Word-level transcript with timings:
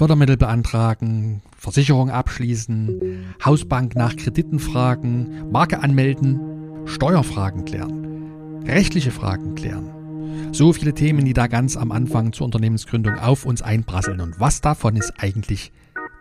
Fördermittel 0.00 0.38
beantragen, 0.38 1.42
Versicherung 1.58 2.08
abschließen, 2.08 3.34
Hausbank 3.44 3.94
nach 3.96 4.16
Krediten 4.16 4.58
fragen, 4.58 5.50
Marke 5.52 5.82
anmelden, 5.82 6.86
Steuerfragen 6.86 7.66
klären, 7.66 8.62
rechtliche 8.64 9.10
Fragen 9.10 9.54
klären. 9.56 10.54
So 10.54 10.72
viele 10.72 10.94
Themen, 10.94 11.26
die 11.26 11.34
da 11.34 11.48
ganz 11.48 11.76
am 11.76 11.92
Anfang 11.92 12.32
zur 12.32 12.46
Unternehmensgründung 12.46 13.18
auf 13.18 13.44
uns 13.44 13.60
einprasseln. 13.60 14.22
Und 14.22 14.40
was 14.40 14.62
davon 14.62 14.96
ist 14.96 15.12
eigentlich 15.18 15.70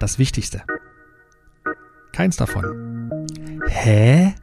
das 0.02 0.20
Wichtigste? 0.20 0.64
Keins 2.12 2.36
davon. 2.36 3.30
Hä? 3.70 4.36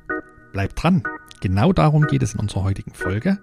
Bleibt 0.55 0.83
dran. 0.83 1.03
Genau 1.43 1.75
darum 1.75 2.07
geht 2.07 2.23
es 2.23 2.33
in 2.33 2.41
unserer 2.41 2.65
heutigen 2.65 2.95
Folge. 2.95 3.37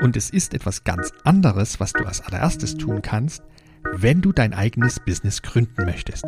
Und 0.00 0.16
es 0.16 0.30
ist 0.30 0.54
etwas 0.54 0.84
ganz 0.84 1.12
anderes, 1.24 1.80
was 1.80 1.92
du 1.94 2.04
als 2.04 2.20
allererstes 2.20 2.76
tun 2.76 3.02
kannst, 3.02 3.42
wenn 3.90 4.20
du 4.20 4.32
dein 4.32 4.52
eigenes 4.54 5.00
Business 5.00 5.42
gründen 5.42 5.84
möchtest. 5.84 6.26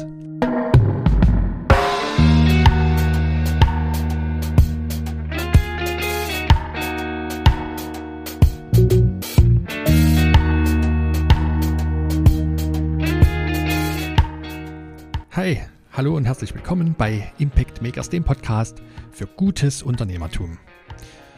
Hi, 15.33 15.61
hallo 15.93 16.17
und 16.17 16.25
herzlich 16.25 16.55
willkommen 16.55 16.95
bei 16.97 17.33
Impact 17.39 17.83
Makers, 17.83 18.09
dem 18.09 18.25
Podcast 18.25 18.83
für 19.11 19.27
gutes 19.27 19.83
Unternehmertum. 19.83 20.59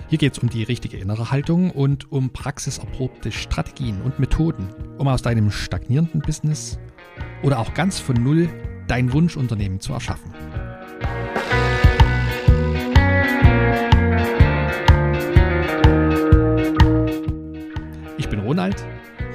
Hier 0.09 0.19
geht 0.19 0.35
es 0.35 0.39
um 0.39 0.49
die 0.49 0.63
richtige 0.63 0.99
innere 0.99 1.33
Haltung 1.33 1.73
und 1.73 2.13
um 2.13 2.31
praxiserprobte 2.31 3.33
Strategien 3.33 4.01
und 4.03 4.21
Methoden, 4.21 4.69
um 4.99 5.09
aus 5.09 5.21
deinem 5.21 5.51
stagnierenden 5.51 6.21
Business 6.21 6.79
oder 7.43 7.59
auch 7.59 7.75
ganz 7.75 7.99
von 7.99 8.15
Null 8.15 8.49
dein 8.87 9.13
Wunschunternehmen 9.13 9.81
zu 9.81 9.93
erschaffen. 9.93 10.33
Ich 18.17 18.29
bin 18.29 18.39
Ronald, 18.39 18.87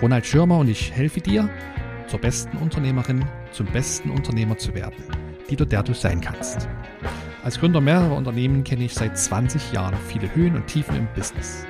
Ronald 0.01 0.25
Schirmer 0.25 0.59
und 0.59 0.69
ich 0.69 0.89
helfe 0.93 1.19
dir, 1.19 1.49
zur 2.07 2.21
besten 2.21 2.55
Unternehmerin, 2.57 3.25
zum 3.51 3.65
besten 3.67 4.09
Unternehmer 4.09 4.57
zu 4.57 4.73
werden, 4.73 5.03
die 5.49 5.57
du 5.57 5.65
der 5.65 5.83
du 5.83 5.93
sein 5.93 6.21
kannst. 6.21 6.69
Als 7.43 7.59
Gründer 7.59 7.81
mehrerer 7.81 8.15
Unternehmen 8.15 8.63
kenne 8.63 8.83
ich 8.83 8.93
seit 8.93 9.17
20 9.17 9.71
Jahren 9.71 9.97
viele 10.07 10.33
Höhen 10.35 10.55
und 10.55 10.67
Tiefen 10.67 10.95
im 10.95 11.07
Business. 11.15 11.65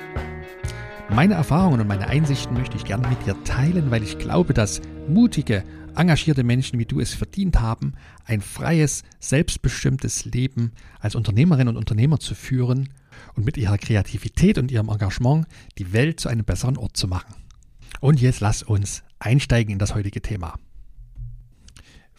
Meine 1.08 1.32
Erfahrungen 1.32 1.80
und 1.80 1.88
meine 1.88 2.08
Einsichten 2.08 2.54
möchte 2.54 2.76
ich 2.76 2.84
gerne 2.84 3.08
mit 3.08 3.24
dir 3.24 3.42
teilen, 3.44 3.90
weil 3.90 4.02
ich 4.02 4.18
glaube, 4.18 4.52
dass 4.52 4.82
mutige, 5.08 5.64
engagierte 5.96 6.44
Menschen 6.44 6.78
wie 6.78 6.84
du 6.84 7.00
es 7.00 7.14
verdient 7.14 7.60
haben, 7.60 7.94
ein 8.26 8.42
freies, 8.42 9.02
selbstbestimmtes 9.18 10.26
Leben 10.26 10.72
als 11.00 11.14
Unternehmerin 11.14 11.68
und 11.68 11.78
Unternehmer 11.78 12.20
zu 12.20 12.34
führen 12.34 12.90
und 13.34 13.46
mit 13.46 13.56
ihrer 13.56 13.78
Kreativität 13.78 14.58
und 14.58 14.70
ihrem 14.70 14.90
Engagement 14.90 15.46
die 15.78 15.94
Welt 15.94 16.20
zu 16.20 16.28
einem 16.28 16.44
besseren 16.44 16.76
Ort 16.76 16.98
zu 16.98 17.08
machen. 17.08 17.34
Und 18.00 18.20
jetzt 18.20 18.40
lass 18.40 18.62
uns 18.62 19.04
einsteigen 19.18 19.72
in 19.72 19.78
das 19.78 19.94
heutige 19.94 20.20
Thema. 20.20 20.58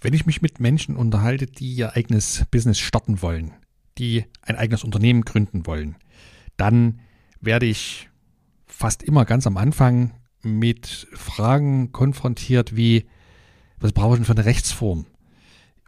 Wenn 0.04 0.14
ich 0.14 0.26
mich 0.26 0.42
mit 0.42 0.60
Menschen 0.60 0.98
unterhalte, 0.98 1.46
die 1.46 1.74
ihr 1.76 1.96
eigenes 1.96 2.44
Business 2.52 2.78
starten 2.78 3.22
wollen, 3.22 3.54
die 3.98 4.26
ein 4.42 4.58
eigenes 4.58 4.84
Unternehmen 4.84 5.22
gründen 5.22 5.66
wollen, 5.66 5.96
dann 6.58 7.00
werde 7.40 7.68
ich 7.68 8.10
fast 8.68 9.02
immer 9.02 9.24
ganz 9.24 9.48
am 9.48 9.56
Anfang 9.56 10.12
mit 10.42 11.08
Fragen 11.14 11.94
konfrontiert 11.94 12.76
wie, 12.76 13.06
was 13.80 13.94
brauche 13.94 14.16
ich 14.16 14.18
denn 14.18 14.26
für 14.26 14.34
eine 14.34 14.44
Rechtsform? 14.44 15.06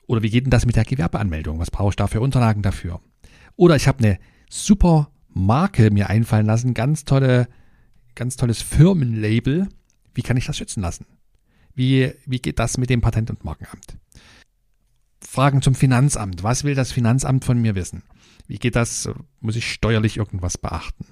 Oder 0.07 0.23
wie 0.23 0.29
geht 0.29 0.45
denn 0.45 0.51
das 0.51 0.65
mit 0.65 0.77
der 0.77 0.85
Gewerbeanmeldung? 0.85 1.59
Was 1.59 1.69
brauche 1.69 1.89
ich 1.89 1.97
da 1.97 2.07
für 2.07 2.21
Unterlagen 2.21 2.61
dafür? 2.61 3.01
Oder 3.57 3.75
ich 3.75 3.85
habe 3.85 4.01
eine 4.01 4.17
super 4.49 5.11
Marke 5.27 5.91
mir 5.91 6.09
einfallen 6.09 6.45
lassen, 6.45 6.73
ganz 6.73 7.03
tolle, 7.03 7.49
ganz 8.15 8.37
tolles 8.37 8.61
Firmenlabel. 8.61 9.67
Wie 10.13 10.21
kann 10.21 10.37
ich 10.37 10.45
das 10.45 10.55
schützen 10.55 10.79
lassen? 10.79 11.05
Wie, 11.75 12.13
wie 12.25 12.39
geht 12.39 12.59
das 12.59 12.77
mit 12.77 12.89
dem 12.89 13.01
Patent- 13.01 13.29
und 13.29 13.43
Markenamt? 13.43 13.97
Fragen 15.21 15.61
zum 15.61 15.75
Finanzamt. 15.75 16.43
Was 16.43 16.63
will 16.63 16.75
das 16.75 16.91
Finanzamt 16.91 17.43
von 17.43 17.61
mir 17.61 17.75
wissen? 17.75 18.03
Wie 18.47 18.57
geht 18.57 18.75
das? 18.75 19.09
Muss 19.41 19.55
ich 19.55 19.71
steuerlich 19.71 20.17
irgendwas 20.17 20.57
beachten? 20.57 21.05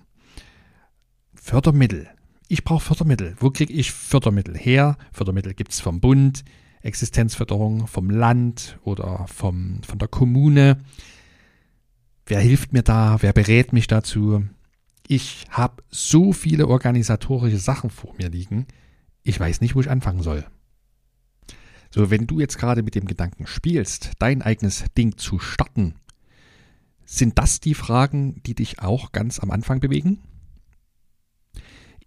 Fördermittel. 1.33 2.07
Ich 2.47 2.63
brauche 2.63 2.85
Fördermittel. 2.85 3.35
Wo 3.39 3.49
kriege 3.49 3.73
ich 3.73 3.91
Fördermittel 3.91 4.57
her? 4.57 4.97
Fördermittel 5.11 5.53
gibt 5.53 5.73
es 5.73 5.81
vom 5.81 5.99
Bund, 5.99 6.45
Existenzförderung 6.81 7.87
vom 7.87 8.09
Land 8.09 8.79
oder 8.83 9.25
vom, 9.27 9.81
von 9.83 9.99
der 9.99 10.07
Kommune. 10.07 10.77
Wer 12.25 12.39
hilft 12.39 12.71
mir 12.71 12.83
da? 12.83 13.17
Wer 13.21 13.33
berät 13.33 13.73
mich 13.73 13.87
dazu? 13.87 14.45
Ich 15.07 15.45
habe 15.49 15.83
so 15.89 16.31
viele 16.31 16.67
organisatorische 16.67 17.57
Sachen 17.57 17.89
vor 17.89 18.13
mir 18.17 18.29
liegen. 18.29 18.67
Ich 19.23 19.39
weiß 19.39 19.61
nicht, 19.61 19.75
wo 19.75 19.81
ich 19.81 19.89
anfangen 19.89 20.21
soll. 20.21 20.45
So, 21.89 22.09
wenn 22.09 22.27
du 22.27 22.39
jetzt 22.39 22.57
gerade 22.57 22.83
mit 22.83 22.95
dem 22.95 23.05
Gedanken 23.05 23.47
spielst, 23.47 24.11
dein 24.19 24.41
eigenes 24.41 24.85
Ding 24.97 25.17
zu 25.17 25.39
starten, 25.39 25.95
sind 27.05 27.37
das 27.37 27.59
die 27.59 27.75
Fragen, 27.75 28.41
die 28.43 28.55
dich 28.55 28.79
auch 28.79 29.11
ganz 29.11 29.39
am 29.39 29.51
Anfang 29.51 29.79
bewegen? 29.79 30.19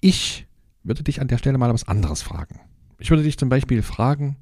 Ich 0.00 0.46
würde 0.82 1.02
dich 1.02 1.20
an 1.20 1.28
der 1.28 1.38
Stelle 1.38 1.58
mal 1.58 1.72
was 1.72 1.86
anderes 1.86 2.22
fragen. 2.22 2.60
Ich 2.98 3.10
würde 3.10 3.22
dich 3.22 3.38
zum 3.38 3.48
Beispiel 3.48 3.82
fragen, 3.82 4.36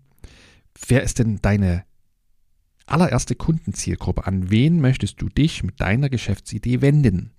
wer 0.89 1.03
ist 1.03 1.19
denn 1.19 1.41
deine 1.43 1.85
allererste 2.87 3.35
Kundenzielgruppe? 3.35 4.27
An 4.27 4.51
wen 4.51 4.81
möchtest 4.81 5.21
du 5.21 5.29
dich 5.29 5.63
mit 5.63 5.81
deiner 5.81 6.09
Geschäftsidee 6.09 6.81
wenden? 6.81 7.33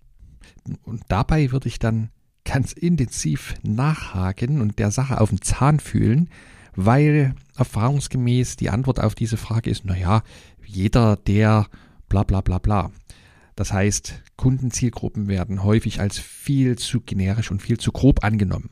Und 0.84 1.04
dabei 1.08 1.52
würde 1.52 1.68
ich 1.68 1.80
dann 1.80 2.10
ganz 2.46 2.72
intensiv 2.72 3.56
nachhaken 3.64 4.62
und 4.62 4.80
der 4.80 4.92
Sache 4.92 5.20
auf 5.20 5.30
den 5.30 5.42
Zahn 5.42 5.80
fühlen, 5.80 6.30
weil 6.76 7.36
erfahrungsgemäß 7.58 8.56
die 8.56 8.70
Antwort 8.70 9.00
auf 9.00 9.16
diese 9.16 9.38
Frage 9.38 9.70
ist, 9.70 9.86
naja, 9.86 10.24
jeder, 10.66 11.18
der 11.18 11.68
bla 12.08 12.24
bla 12.24 12.42
bla 12.42 12.60
bla. 12.60 12.92
Das 13.56 13.72
heißt, 13.72 14.22
Kundenzielgruppen 14.36 15.28
werden 15.28 15.64
häufig 15.64 16.00
als 16.00 16.20
viel 16.20 16.78
zu 16.78 17.02
generisch 17.02 17.52
und 17.52 17.62
viel 17.62 17.78
zu 17.78 17.92
grob 17.92 18.24
angenommen. 18.24 18.70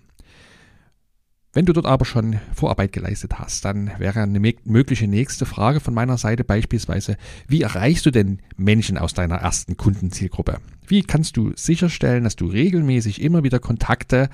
Wenn 1.56 1.68
du 1.68 1.74
dort 1.74 1.86
aber 1.86 2.04
schon 2.04 2.40
Vorarbeit 2.56 2.92
geleistet 2.94 3.38
hast, 3.38 3.64
dann 3.64 3.92
wäre 4.00 4.22
eine 4.22 4.40
mögliche 4.40 5.08
nächste 5.08 5.46
Frage 5.46 5.80
von 5.80 5.94
meiner 5.94 6.18
Seite 6.18 6.44
beispielsweise, 6.44 7.16
wie 7.48 7.62
erreichst 7.62 8.08
du 8.08 8.12
denn 8.12 8.40
Menschen 8.58 8.98
aus 8.98 9.14
deiner 9.14 9.36
ersten 9.36 9.78
Kundenzielgruppe? 9.78 10.58
Wie 10.88 11.04
kannst 11.04 11.38
du 11.38 11.52
sicherstellen, 11.56 12.24
dass 12.24 12.36
du 12.36 12.48
regelmäßig 12.48 13.22
immer 13.22 13.44
wieder 13.44 13.60
Kontakte 13.60 14.30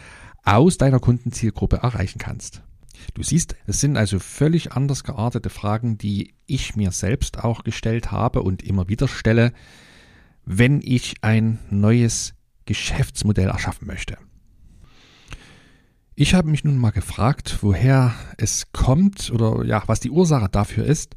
aus 0.45 0.77
deiner 0.77 1.01
Kundenzielgruppe 1.01 1.77
erreichen 1.83 2.19
kannst? 2.19 2.61
Du 3.13 3.21
siehst, 3.21 3.57
es 3.67 3.81
sind 3.81 3.97
also 3.97 4.19
völlig 4.19 4.71
anders 4.71 5.03
geartete 5.03 5.49
Fragen, 5.49 5.97
die 5.97 6.35
ich 6.45 6.77
mir 6.77 6.91
selbst 6.91 7.43
auch 7.43 7.65
gestellt 7.65 8.11
habe 8.13 8.43
und 8.43 8.63
immer 8.63 8.87
wieder 8.87 9.09
stelle, 9.09 9.51
wenn 10.45 10.79
ich 10.81 11.15
ein 11.21 11.59
neues 11.69 12.33
Geschäftsmodell 12.65 13.49
erschaffen 13.49 13.87
möchte. 13.87 14.17
Ich 16.21 16.33
habe 16.33 16.49
mich 16.49 16.65
nun 16.65 16.77
mal 16.77 16.89
gefragt, 16.89 17.59
woher 17.61 18.13
es 18.35 18.73
kommt 18.73 19.31
oder 19.31 19.63
ja, 19.63 19.81
was 19.85 20.01
die 20.01 20.09
Ursache 20.09 20.49
dafür 20.49 20.83
ist, 20.83 21.15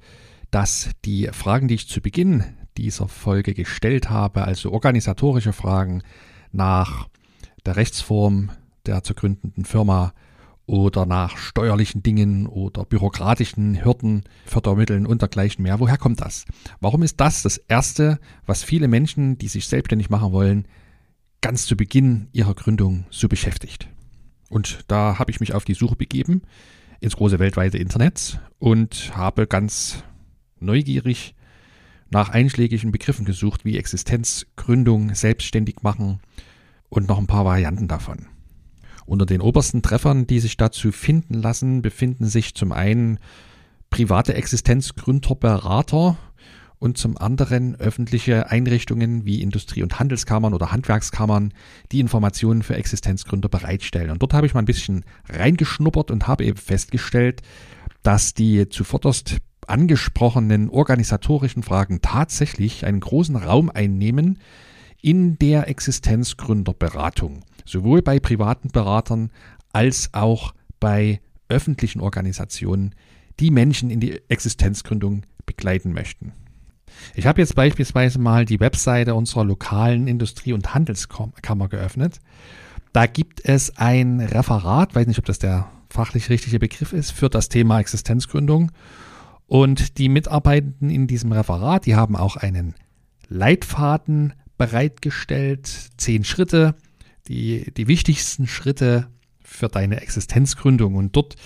dass 0.53 0.91
die 1.05 1.29
Fragen, 1.33 1.67
die 1.67 1.75
ich 1.75 1.89
zu 1.89 2.01
Beginn 2.01 2.45
dieser 2.77 3.09
Folge 3.09 3.53
gestellt 3.53 4.11
habe, 4.11 4.45
also 4.45 4.71
organisatorische 4.71 5.53
Fragen 5.53 6.05
nach 6.53 7.09
der 7.67 7.75
Rechtsform 7.75 8.53
der 8.87 9.03
zu 9.03 9.15
gründenden 9.15 9.65
Firma, 9.65 10.13
oder 10.67 11.05
nach 11.05 11.37
steuerlichen 11.37 12.05
Dingen 12.05 12.47
oder 12.47 12.85
bürokratischen 12.85 13.85
Hürden, 13.85 14.23
Fördermitteln 14.47 15.05
und 15.05 15.21
dergleichen 15.21 15.65
mehr. 15.65 15.81
Woher 15.81 15.99
kommt 15.99 16.21
das? 16.21 16.45
Warum 16.79 17.03
ist 17.03 17.21
das 17.21 17.43
das 17.43 17.57
Erste, 17.57 18.21
was 18.47 18.63
viele 18.63 18.87
Menschen, 18.87 19.37
die 19.37 19.49
sich 19.49 19.67
selbstständig 19.67 20.11
machen 20.11 20.31
wollen, 20.31 20.69
ganz 21.41 21.67
zu 21.67 21.77
Beginn 21.77 22.29
ihrer 22.31 22.55
Gründung 22.55 23.05
so 23.11 23.27
beschäftigt? 23.27 23.89
Und 24.53 24.81
da 24.89 25.19
habe 25.19 25.31
ich 25.31 25.41
mich 25.41 25.55
auf 25.55 25.65
die 25.65 25.73
Suche 25.73 25.97
begeben 25.97 26.43
ins 27.01 27.17
große 27.17 27.39
weltweite 27.39 27.79
Internet 27.79 28.39
und 28.59 29.17
habe 29.17 29.47
ganz 29.47 30.05
neugierig 30.61 31.35
nach 32.11 32.29
einschlägigen 32.29 32.93
Begriffen 32.93 33.25
gesucht, 33.25 33.65
wie 33.65 33.79
Existenzgründung, 33.79 35.15
selbstständig 35.15 35.77
machen 35.83 36.21
und 36.91 37.09
noch 37.09 37.17
ein 37.17 37.27
paar 37.27 37.47
Varianten 37.47 37.89
davon. 37.89 38.27
Unter 39.07 39.25
den 39.25 39.41
obersten 39.41 39.81
Treffern, 39.81 40.27
die 40.27 40.39
sich 40.39 40.59
dazu 40.59 40.93
finden 40.93 41.41
lassen, 41.41 41.81
befinden 41.81 42.27
sich 42.27 42.55
zum 42.55 42.73
einen 42.73 43.21
private 43.89 44.35
Existenzgründerberater 44.35 46.19
und 46.83 46.99
zum 46.99 47.17
anderen 47.17 47.77
öffentliche 47.77 48.51
Einrichtungen 48.51 49.25
wie 49.25 49.41
Industrie- 49.41 49.85
und 49.85 50.01
Handelskammern 50.01 50.53
oder 50.53 50.73
Handwerkskammern, 50.73 51.55
die 51.93 52.01
Informationen 52.01 52.65
für 52.65 52.75
Existenzgründer 52.75 53.49
bereitstellen. 53.49 54.11
Und 54.11 54.21
dort 54.21 54.35
habe 54.35 54.49
ich 54.49 54.55
mal 54.55 54.63
ein 54.63 54.67
bisschen 54.67 55.05
reingeschnuppert 55.29 56.11
und 56.11 56.27
habe 56.27 56.45
eben 56.45 56.57
festgestellt, 56.57 57.41
dass 58.03 58.35
die 58.35 58.69
zuvorderst 58.69 59.37
angesprochenen 59.69 60.71
organisatorischen 60.71 61.63
Fragen 61.63 62.01
tatsächlich 62.03 62.85
einen 62.85 62.99
großen 62.99 63.37
Raum 63.37 63.71
einnehmen 63.71 64.41
in 65.01 65.39
der 65.39 65.69
Existenzgründerberatung, 65.69 67.45
sowohl 67.65 68.03
bei 68.03 68.19
privaten 68.19 68.71
Beratern 68.73 69.31
als 69.73 70.11
auch 70.15 70.53
bei 70.81 71.21
öffentlichen 71.49 72.01
Organisationen, 72.01 72.97
die 73.39 73.53
Menschen 73.53 73.89
in 73.89 74.01
die 74.01 74.21
Existenzgründung 74.29 75.23
begleiten 75.47 75.93
möchten. 75.93 76.33
Ich 77.15 77.27
habe 77.27 77.41
jetzt 77.41 77.55
beispielsweise 77.55 78.19
mal 78.19 78.45
die 78.45 78.61
Webseite 78.61 79.15
unserer 79.15 79.45
lokalen 79.45 80.09
Industrie- 80.09 80.53
und 80.53 80.75
Handelskammer 80.75 81.69
geöffnet. 81.69 82.21
Da 82.93 83.07
gibt 83.07 83.45
es 83.45 83.77
ein 83.77 84.21
Referat, 84.21 84.95
weiß 84.95 85.07
nicht, 85.07 85.19
ob 85.19 85.25
das 85.25 85.39
der 85.39 85.71
fachlich 85.89 86.31
richtige 86.31 86.59
Begriff 86.59 86.93
ist, 86.93 87.11
für 87.11 87.29
das 87.29 87.49
Thema 87.49 87.81
Existenzgründung. 87.81 88.73
Und 89.47 89.99
die 89.99 90.09
Mitarbeitenden 90.09 90.91
in 90.91 91.07
diesem 91.07 91.33
Referat, 91.33 91.87
die 91.87 91.95
haben 91.95 92.17
auch 92.17 92.37
einen 92.37 92.75
Leitfaden 93.29 94.35
bereitgestellt, 94.57 95.69
zehn 95.97 96.25
Schritte, 96.25 96.75
die, 97.29 97.73
die 97.77 97.89
wichtigsten 97.89 98.47
Schritte 98.47 99.09
für 99.43 99.69
deine 99.69 100.01
Existenzgründung. 100.01 100.95
Und 100.95 101.17
dort 101.17 101.37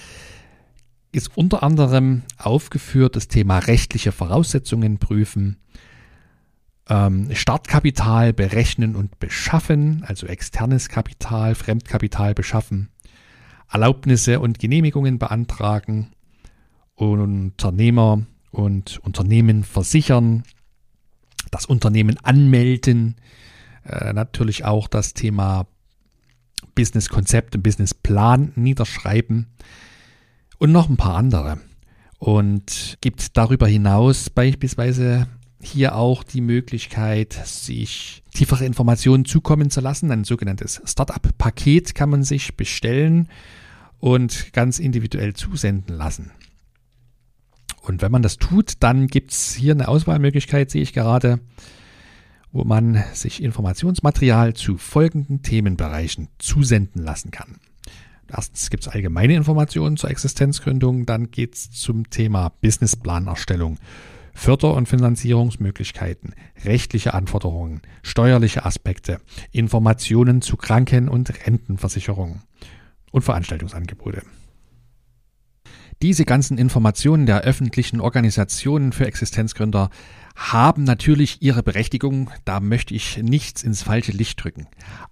ist 1.17 1.37
unter 1.37 1.63
anderem 1.63 2.23
aufgeführt 2.37 3.17
das 3.17 3.27
Thema 3.27 3.59
rechtliche 3.59 4.13
Voraussetzungen 4.13 4.99
prüfen, 4.99 5.57
ähm, 6.89 7.35
Startkapital 7.35 8.35
berechnen 8.35 8.95
und 8.95 9.19
beschaffen, 9.19 10.05
also 10.07 10.27
externes 10.27 10.91
Kapital, 10.91 11.55
Fremdkapital 11.55 12.35
beschaffen, 12.35 12.91
Erlaubnisse 13.73 14.41
und 14.41 14.59
Genehmigungen 14.59 15.19
beantragen, 15.19 16.13
Unternehmer 16.95 18.27
und 18.51 18.99
Unternehmen 18.99 19.65
versichern, 19.65 20.45
das 21.51 21.65
Unternehmen 21.65 22.19
anmelden, 22.23 23.17
äh, 23.85 24.13
natürlich 24.13 24.67
auch 24.67 24.87
das 24.87 25.15
Thema 25.15 25.67
Businesskonzept 26.75 27.57
und 27.57 27.63
Businessplan 27.63 28.53
niederschreiben 28.55 29.47
und 30.58 30.73
noch 30.73 30.88
ein 30.88 30.97
paar 30.97 31.17
andere. 31.17 31.58
Und 32.19 32.97
gibt 33.00 33.37
darüber 33.37 33.67
hinaus 33.67 34.31
beispielsweise 34.31 35.26
hier 35.61 35.97
auch 35.97 36.23
die 36.23 36.41
Möglichkeit, 36.41 37.32
sich 37.32 38.23
tiefere 38.32 38.64
Informationen 38.64 39.25
zukommen 39.25 39.70
zu 39.70 39.81
lassen. 39.81 40.11
Ein 40.11 40.25
sogenanntes 40.25 40.81
Startup-Paket 40.85 41.94
kann 41.94 42.11
man 42.11 42.23
sich 42.23 42.56
bestellen 42.56 43.29
und 43.99 44.53
ganz 44.53 44.79
individuell 44.79 45.35
zusenden 45.35 45.97
lassen. 45.97 46.31
Und 47.82 48.03
wenn 48.03 48.12
man 48.12 48.23
das 48.23 48.37
tut, 48.37 48.75
dann 48.81 49.06
gibt 49.06 49.32
es 49.32 49.55
hier 49.55 49.73
eine 49.73 49.88
Auswahlmöglichkeit, 49.88 50.70
sehe 50.70 50.82
ich 50.82 50.93
gerade, 50.93 51.41
wo 52.53 52.64
man 52.64 53.05
sich 53.12 53.43
Informationsmaterial 53.43 54.55
zu 54.55 54.76
folgenden 54.76 55.43
Themenbereichen 55.43 56.29
zusenden 56.38 57.03
lassen 57.03 57.31
kann. 57.31 57.58
Erstens 58.28 58.70
gibt 58.70 58.87
es 58.87 58.93
allgemeine 58.93 59.34
Informationen 59.34 59.96
zur 59.96 60.11
Existenzgründung, 60.11 61.06
dann 61.06 61.31
geht 61.31 61.55
es 61.55 61.70
zum 61.70 62.11
Thema 62.11 62.50
Businessplanerstellung, 62.61 63.78
Förder- 64.34 64.75
und 64.75 64.88
Finanzierungsmöglichkeiten, 64.88 66.34
rechtliche 66.64 67.14
Anforderungen, 67.14 67.81
steuerliche 68.02 68.64
Aspekte, 68.64 69.20
Informationen 69.52 70.43
zu 70.43 70.56
Kranken- 70.56 71.08
und 71.08 71.46
Rentenversicherungen 71.46 72.43
und 73.12 73.23
Veranstaltungsangebote. 73.23 74.23
Diese 76.02 76.26
ganzen 76.26 76.58
Informationen 76.58 77.25
der 77.25 77.40
öffentlichen 77.40 78.00
Organisationen 78.00 78.93
für 78.93 79.06
Existenzgründer 79.06 79.88
haben 80.34 80.84
natürlich 80.84 81.40
ihre 81.40 81.62
Berechtigung, 81.62 82.31
da 82.44 82.60
möchte 82.60 82.94
ich 82.94 83.16
nichts 83.22 83.62
ins 83.62 83.82
falsche 83.82 84.12
Licht 84.12 84.43
drücken. 84.44 84.66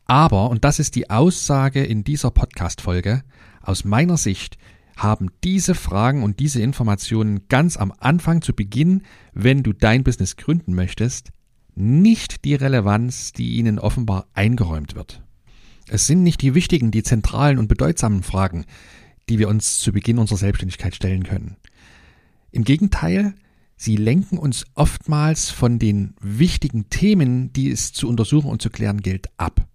Aber, 0.04 0.50
und 0.50 0.64
das 0.64 0.78
ist 0.78 0.94
die 0.94 1.08
Aussage 1.08 1.82
in 1.82 2.04
dieser 2.04 2.30
Podcast-Folge, 2.30 3.22
aus 3.62 3.84
meiner 3.84 4.18
Sicht 4.18 4.58
haben 4.96 5.30
diese 5.42 5.74
Fragen 5.74 6.22
und 6.22 6.38
diese 6.38 6.60
Informationen 6.60 7.48
ganz 7.48 7.78
am 7.78 7.92
Anfang 7.98 8.42
zu 8.42 8.52
Beginn, 8.52 9.02
wenn 9.32 9.62
du 9.62 9.72
dein 9.72 10.04
Business 10.04 10.36
gründen 10.36 10.74
möchtest, 10.74 11.30
nicht 11.74 12.44
die 12.44 12.54
Relevanz, 12.54 13.32
die 13.32 13.56
ihnen 13.56 13.78
offenbar 13.78 14.26
eingeräumt 14.34 14.94
wird. 14.94 15.22
Es 15.88 16.06
sind 16.06 16.22
nicht 16.22 16.42
die 16.42 16.54
wichtigen, 16.54 16.90
die 16.90 17.02
zentralen 17.02 17.58
und 17.58 17.68
bedeutsamen 17.68 18.22
Fragen, 18.22 18.64
die 19.28 19.38
wir 19.38 19.48
uns 19.48 19.78
zu 19.78 19.92
Beginn 19.92 20.18
unserer 20.18 20.38
Selbstständigkeit 20.38 20.94
stellen 20.94 21.24
können. 21.24 21.56
Im 22.50 22.64
Gegenteil, 22.64 23.34
sie 23.76 23.96
lenken 23.96 24.38
uns 24.38 24.64
oftmals 24.74 25.50
von 25.50 25.78
den 25.78 26.14
wichtigen 26.20 26.88
Themen, 26.90 27.52
die 27.52 27.70
es 27.70 27.92
zu 27.92 28.08
untersuchen 28.08 28.50
und 28.50 28.62
zu 28.62 28.70
klären 28.70 29.00
gilt, 29.00 29.28
ab. 29.36 29.66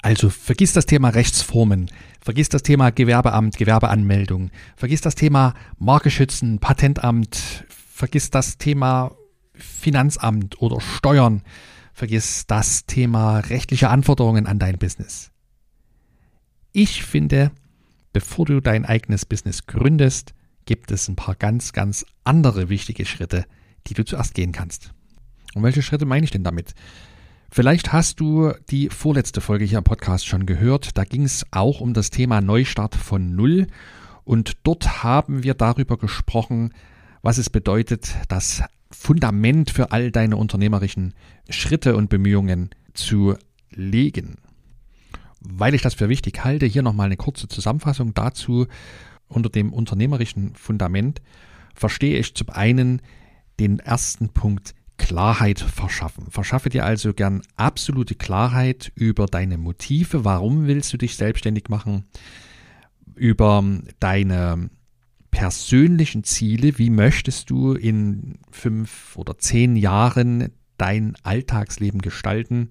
Also 0.00 0.30
vergiss 0.30 0.72
das 0.72 0.86
Thema 0.86 1.08
Rechtsformen, 1.08 1.90
vergiss 2.20 2.48
das 2.48 2.62
Thema 2.62 2.90
Gewerbeamt, 2.90 3.56
Gewerbeanmeldung, 3.56 4.50
vergiss 4.76 5.00
das 5.00 5.16
Thema 5.16 5.54
Markeschützen, 5.78 6.60
Patentamt, 6.60 7.64
vergiss 7.68 8.30
das 8.30 8.58
Thema 8.58 9.10
Finanzamt 9.54 10.62
oder 10.62 10.80
Steuern, 10.80 11.42
vergiss 11.92 12.46
das 12.46 12.86
Thema 12.86 13.40
rechtliche 13.40 13.90
Anforderungen 13.90 14.46
an 14.46 14.60
dein 14.60 14.78
Business. 14.78 15.32
Ich 16.72 17.02
finde, 17.02 17.50
bevor 18.18 18.46
du 18.46 18.60
dein 18.60 18.84
eigenes 18.84 19.24
Business 19.24 19.66
gründest, 19.66 20.34
gibt 20.66 20.90
es 20.90 21.06
ein 21.06 21.14
paar 21.14 21.36
ganz, 21.36 21.72
ganz 21.72 22.04
andere 22.24 22.68
wichtige 22.68 23.06
Schritte, 23.06 23.44
die 23.86 23.94
du 23.94 24.04
zuerst 24.04 24.34
gehen 24.34 24.50
kannst. 24.50 24.92
Und 25.54 25.62
welche 25.62 25.82
Schritte 25.82 26.04
meine 26.04 26.24
ich 26.24 26.32
denn 26.32 26.42
damit? 26.42 26.74
Vielleicht 27.48 27.92
hast 27.92 28.18
du 28.18 28.52
die 28.70 28.88
vorletzte 28.88 29.40
Folge 29.40 29.64
hier 29.64 29.78
im 29.78 29.84
Podcast 29.84 30.26
schon 30.26 30.46
gehört. 30.46 30.98
Da 30.98 31.04
ging 31.04 31.22
es 31.22 31.46
auch 31.52 31.80
um 31.80 31.94
das 31.94 32.10
Thema 32.10 32.40
Neustart 32.40 32.96
von 32.96 33.36
Null. 33.36 33.68
Und 34.24 34.56
dort 34.64 35.04
haben 35.04 35.44
wir 35.44 35.54
darüber 35.54 35.96
gesprochen, 35.96 36.74
was 37.22 37.38
es 37.38 37.50
bedeutet, 37.50 38.16
das 38.26 38.64
Fundament 38.90 39.70
für 39.70 39.92
all 39.92 40.10
deine 40.10 40.38
unternehmerischen 40.38 41.14
Schritte 41.50 41.94
und 41.94 42.10
Bemühungen 42.10 42.70
zu 42.94 43.36
legen 43.70 44.38
weil 45.40 45.74
ich 45.74 45.82
das 45.82 45.94
für 45.94 46.08
wichtig 46.08 46.44
halte, 46.44 46.66
hier 46.66 46.82
nochmal 46.82 47.06
eine 47.06 47.16
kurze 47.16 47.48
Zusammenfassung 47.48 48.14
dazu. 48.14 48.66
Unter 49.28 49.50
dem 49.50 49.72
unternehmerischen 49.72 50.54
Fundament 50.54 51.20
verstehe 51.74 52.18
ich 52.18 52.34
zum 52.34 52.48
einen 52.50 53.02
den 53.60 53.78
ersten 53.78 54.30
Punkt 54.30 54.74
Klarheit 54.96 55.60
verschaffen. 55.60 56.26
Verschaffe 56.30 56.68
dir 56.68 56.84
also 56.84 57.14
gern 57.14 57.42
absolute 57.56 58.14
Klarheit 58.14 58.92
über 58.94 59.26
deine 59.26 59.56
Motive. 59.56 60.24
Warum 60.24 60.66
willst 60.66 60.92
du 60.92 60.96
dich 60.96 61.16
selbstständig 61.16 61.68
machen? 61.68 62.04
Über 63.14 63.64
deine 64.00 64.70
persönlichen 65.30 66.24
Ziele. 66.24 66.78
Wie 66.78 66.90
möchtest 66.90 67.50
du 67.50 67.74
in 67.74 68.38
fünf 68.50 69.16
oder 69.16 69.38
zehn 69.38 69.76
Jahren 69.76 70.50
dein 70.78 71.14
Alltagsleben 71.22 72.02
gestalten? 72.02 72.70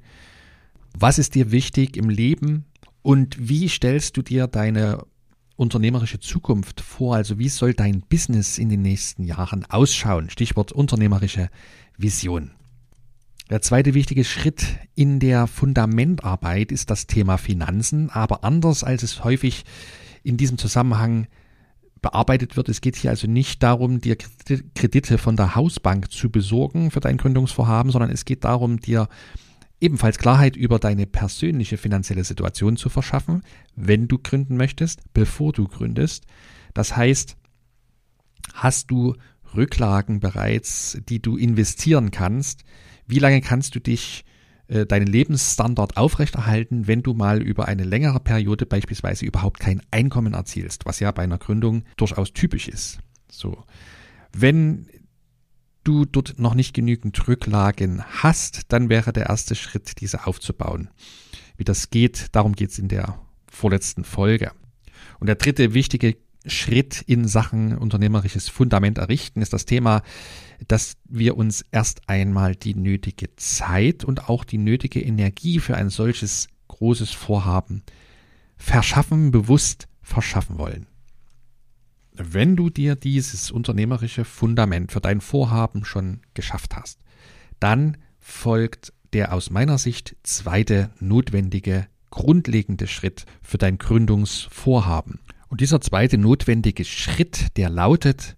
Was 0.97 1.19
ist 1.19 1.35
dir 1.35 1.51
wichtig 1.51 1.97
im 1.97 2.09
Leben 2.09 2.65
und 3.01 3.37
wie 3.39 3.69
stellst 3.69 4.17
du 4.17 4.21
dir 4.21 4.47
deine 4.47 5.05
unternehmerische 5.55 6.19
Zukunft 6.19 6.81
vor? 6.81 7.15
Also 7.15 7.39
wie 7.39 7.49
soll 7.49 7.73
dein 7.73 8.01
Business 8.01 8.57
in 8.57 8.69
den 8.69 8.81
nächsten 8.81 9.23
Jahren 9.23 9.65
ausschauen? 9.65 10.29
Stichwort 10.29 10.71
unternehmerische 10.71 11.49
Vision. 11.97 12.51
Der 13.49 13.61
zweite 13.61 13.93
wichtige 13.93 14.25
Schritt 14.25 14.65
in 14.93 15.19
der 15.19 15.47
Fundamentarbeit 15.47 16.71
ist 16.71 16.89
das 16.89 17.07
Thema 17.07 17.37
Finanzen, 17.37 18.09
aber 18.09 18.43
anders 18.43 18.83
als 18.83 19.03
es 19.03 19.23
häufig 19.23 19.63
in 20.23 20.35
diesem 20.35 20.57
Zusammenhang 20.57 21.27
bearbeitet 22.01 22.57
wird. 22.57 22.69
Es 22.69 22.81
geht 22.81 22.97
hier 22.97 23.09
also 23.09 23.27
nicht 23.27 23.63
darum, 23.63 24.01
dir 24.01 24.17
Kredite 24.75 25.17
von 25.17 25.37
der 25.37 25.55
Hausbank 25.55 26.11
zu 26.11 26.29
besorgen 26.29 26.91
für 26.91 26.99
dein 26.99 27.17
Gründungsvorhaben, 27.17 27.91
sondern 27.91 28.11
es 28.11 28.25
geht 28.25 28.43
darum, 28.43 28.79
dir 28.81 29.07
ebenfalls 29.79 30.17
Klarheit 30.17 30.55
über 30.55 30.79
deine 30.79 31.05
persönliche 31.05 31.77
finanzielle 31.77 32.23
Situation 32.23 32.77
zu 32.77 32.89
verschaffen, 32.89 33.43
wenn 33.75 34.07
du 34.07 34.17
gründen 34.17 34.57
möchtest, 34.57 35.01
bevor 35.13 35.53
du 35.53 35.67
gründest. 35.67 36.25
Das 36.73 36.95
heißt, 36.95 37.37
hast 38.53 38.91
du 38.91 39.15
Rücklagen 39.55 40.19
bereits, 40.19 40.99
die 41.07 41.21
du 41.21 41.37
investieren 41.37 42.11
kannst? 42.11 42.63
Wie 43.05 43.19
lange 43.19 43.41
kannst 43.41 43.75
du 43.75 43.79
dich 43.79 44.25
äh, 44.67 44.85
deinen 44.85 45.07
Lebensstandard 45.07 45.95
aufrechterhalten, 45.95 46.87
wenn 46.87 47.03
du 47.03 47.13
mal 47.13 47.41
über 47.41 47.67
eine 47.67 47.83
längere 47.83 48.19
Periode 48.19 48.65
beispielsweise 48.65 49.25
überhaupt 49.25 49.59
kein 49.59 49.81
Einkommen 49.91 50.33
erzielst, 50.33 50.85
was 50.85 50.99
ja 50.99 51.11
bei 51.11 51.23
einer 51.23 51.37
Gründung 51.37 51.83
durchaus 51.95 52.33
typisch 52.33 52.67
ist. 52.67 52.99
So. 53.31 53.63
Wenn 54.33 54.87
du 55.87 56.05
dort 56.05 56.37
noch 56.37 56.53
nicht 56.53 56.73
genügend 56.73 57.27
Rücklagen 57.27 58.03
hast, 58.03 58.73
dann 58.73 58.89
wäre 58.89 59.13
der 59.13 59.27
erste 59.27 59.55
Schritt, 59.55 60.01
diese 60.01 60.27
aufzubauen. 60.27 60.89
Wie 61.55 61.63
das 61.63 61.89
geht, 61.89 62.27
darum 62.33 62.53
geht 62.53 62.71
es 62.71 62.79
in 62.79 62.89
der 62.89 63.19
vorletzten 63.49 64.03
Folge. 64.03 64.51
Und 65.19 65.27
der 65.27 65.35
dritte 65.35 65.73
wichtige 65.73 66.17
Schritt 66.45 67.01
in 67.07 67.27
Sachen 67.27 67.77
unternehmerisches 67.77 68.49
Fundament 68.49 68.97
errichten, 68.97 69.41
ist 69.41 69.53
das 69.53 69.65
Thema, 69.65 70.01
dass 70.67 70.97
wir 71.05 71.37
uns 71.37 71.65
erst 71.71 72.09
einmal 72.09 72.55
die 72.55 72.75
nötige 72.75 73.35
Zeit 73.35 74.03
und 74.03 74.29
auch 74.29 74.43
die 74.43 74.57
nötige 74.57 75.01
Energie 75.01 75.59
für 75.59 75.75
ein 75.75 75.89
solches 75.89 76.47
großes 76.67 77.11
Vorhaben 77.11 77.83
verschaffen, 78.57 79.31
bewusst 79.31 79.87
verschaffen 80.01 80.57
wollen. 80.57 80.87
Wenn 82.19 82.55
du 82.55 82.69
dir 82.69 82.95
dieses 82.95 83.51
unternehmerische 83.51 84.25
Fundament 84.25 84.91
für 84.91 85.01
dein 85.01 85.21
Vorhaben 85.21 85.85
schon 85.85 86.21
geschafft 86.33 86.75
hast, 86.75 86.99
dann 87.59 87.97
folgt 88.19 88.93
der 89.13 89.33
aus 89.33 89.49
meiner 89.49 89.77
Sicht 89.77 90.15
zweite 90.23 90.89
notwendige, 90.99 91.87
grundlegende 92.09 92.87
Schritt 92.87 93.25
für 93.41 93.57
dein 93.57 93.77
Gründungsvorhaben. 93.77 95.19
Und 95.47 95.61
dieser 95.61 95.79
zweite 95.79 96.17
notwendige 96.17 96.83
Schritt, 96.83 97.55
der 97.55 97.69
lautet, 97.69 98.35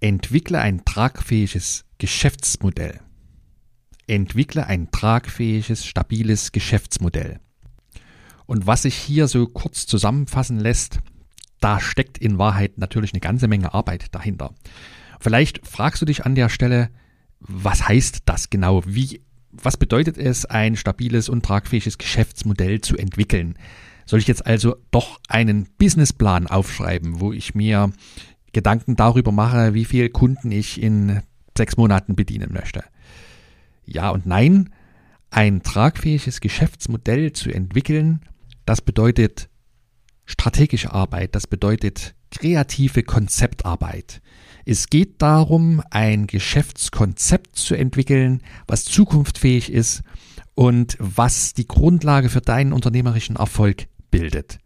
entwickle 0.00 0.58
ein 0.60 0.84
tragfähiges 0.84 1.84
Geschäftsmodell. 1.98 3.00
Entwickle 4.06 4.66
ein 4.66 4.90
tragfähiges, 4.90 5.86
stabiles 5.86 6.50
Geschäftsmodell. 6.50 7.38
Und 8.46 8.66
was 8.66 8.82
sich 8.82 8.96
hier 8.96 9.28
so 9.28 9.46
kurz 9.46 9.86
zusammenfassen 9.86 10.58
lässt, 10.58 10.98
da 11.62 11.80
steckt 11.80 12.18
in 12.18 12.38
Wahrheit 12.38 12.78
natürlich 12.78 13.12
eine 13.12 13.20
ganze 13.20 13.48
Menge 13.48 13.72
Arbeit 13.72 14.14
dahinter. 14.14 14.54
Vielleicht 15.20 15.66
fragst 15.66 16.02
du 16.02 16.06
dich 16.06 16.26
an 16.26 16.34
der 16.34 16.48
Stelle, 16.48 16.90
was 17.38 17.88
heißt 17.88 18.22
das 18.26 18.50
genau? 18.50 18.82
Wie, 18.86 19.22
was 19.50 19.76
bedeutet 19.76 20.18
es, 20.18 20.44
ein 20.44 20.76
stabiles 20.76 21.28
und 21.28 21.44
tragfähiges 21.44 21.98
Geschäftsmodell 21.98 22.80
zu 22.80 22.96
entwickeln? 22.96 23.56
Soll 24.04 24.18
ich 24.18 24.26
jetzt 24.26 24.46
also 24.46 24.76
doch 24.90 25.20
einen 25.28 25.68
Businessplan 25.78 26.48
aufschreiben, 26.48 27.20
wo 27.20 27.32
ich 27.32 27.54
mir 27.54 27.92
Gedanken 28.52 28.96
darüber 28.96 29.32
mache, 29.32 29.74
wie 29.74 29.84
viele 29.84 30.10
Kunden 30.10 30.50
ich 30.50 30.82
in 30.82 31.20
sechs 31.56 31.76
Monaten 31.76 32.16
bedienen 32.16 32.52
möchte? 32.52 32.84
Ja 33.84 34.10
und 34.10 34.26
nein. 34.26 34.70
Ein 35.30 35.62
tragfähiges 35.62 36.40
Geschäftsmodell 36.40 37.32
zu 37.32 37.50
entwickeln, 37.50 38.20
das 38.66 38.82
bedeutet 38.82 39.48
strategische 40.24 40.92
Arbeit, 40.92 41.34
das 41.34 41.46
bedeutet 41.46 42.14
kreative 42.30 43.02
Konzeptarbeit. 43.02 44.22
Es 44.64 44.88
geht 44.88 45.20
darum, 45.20 45.82
ein 45.90 46.26
Geschäftskonzept 46.26 47.56
zu 47.56 47.74
entwickeln, 47.74 48.42
was 48.66 48.84
zukunftsfähig 48.84 49.72
ist 49.72 50.02
und 50.54 50.96
was 50.98 51.54
die 51.54 51.66
Grundlage 51.66 52.28
für 52.28 52.40
deinen 52.40 52.72
unternehmerischen 52.72 53.36
Erfolg 53.36 53.86
bildet. 54.10 54.58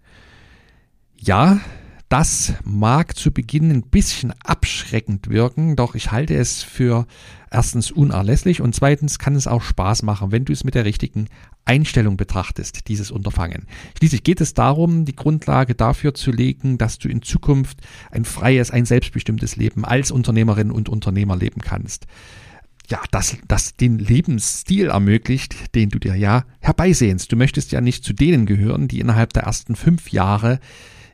Ja, 1.16 1.60
das 2.08 2.54
mag 2.64 3.16
zu 3.16 3.32
Beginn 3.32 3.70
ein 3.70 3.82
bisschen 3.82 4.32
abschreckend 4.44 5.28
wirken, 5.28 5.74
doch 5.74 5.94
ich 5.94 6.12
halte 6.12 6.36
es 6.36 6.62
für 6.62 7.06
erstens 7.50 7.90
unerlässlich 7.90 8.60
und 8.60 8.74
zweitens 8.74 9.18
kann 9.18 9.34
es 9.34 9.46
auch 9.46 9.62
Spaß 9.62 10.02
machen, 10.02 10.30
wenn 10.30 10.44
du 10.44 10.52
es 10.52 10.62
mit 10.62 10.74
der 10.74 10.84
richtigen 10.84 11.28
Einstellung 11.64 12.16
betrachtest, 12.16 12.86
dieses 12.86 13.10
Unterfangen. 13.10 13.66
Schließlich 13.98 14.22
geht 14.22 14.40
es 14.40 14.54
darum, 14.54 15.04
die 15.04 15.16
Grundlage 15.16 15.74
dafür 15.74 16.14
zu 16.14 16.30
legen, 16.30 16.78
dass 16.78 16.98
du 16.98 17.08
in 17.08 17.22
Zukunft 17.22 17.80
ein 18.12 18.24
freies, 18.24 18.70
ein 18.70 18.86
selbstbestimmtes 18.86 19.56
Leben 19.56 19.84
als 19.84 20.12
Unternehmerin 20.12 20.70
und 20.70 20.88
Unternehmer 20.88 21.36
leben 21.36 21.60
kannst. 21.60 22.06
Ja, 22.88 23.00
das, 23.10 23.36
das 23.48 23.74
den 23.74 23.98
Lebensstil 23.98 24.90
ermöglicht, 24.90 25.74
den 25.74 25.88
du 25.88 25.98
dir 25.98 26.14
ja 26.14 26.44
herbeisehnst. 26.60 27.32
Du 27.32 27.36
möchtest 27.36 27.72
ja 27.72 27.80
nicht 27.80 28.04
zu 28.04 28.12
denen 28.12 28.46
gehören, 28.46 28.86
die 28.86 29.00
innerhalb 29.00 29.32
der 29.32 29.42
ersten 29.42 29.74
fünf 29.74 30.12
Jahre 30.12 30.60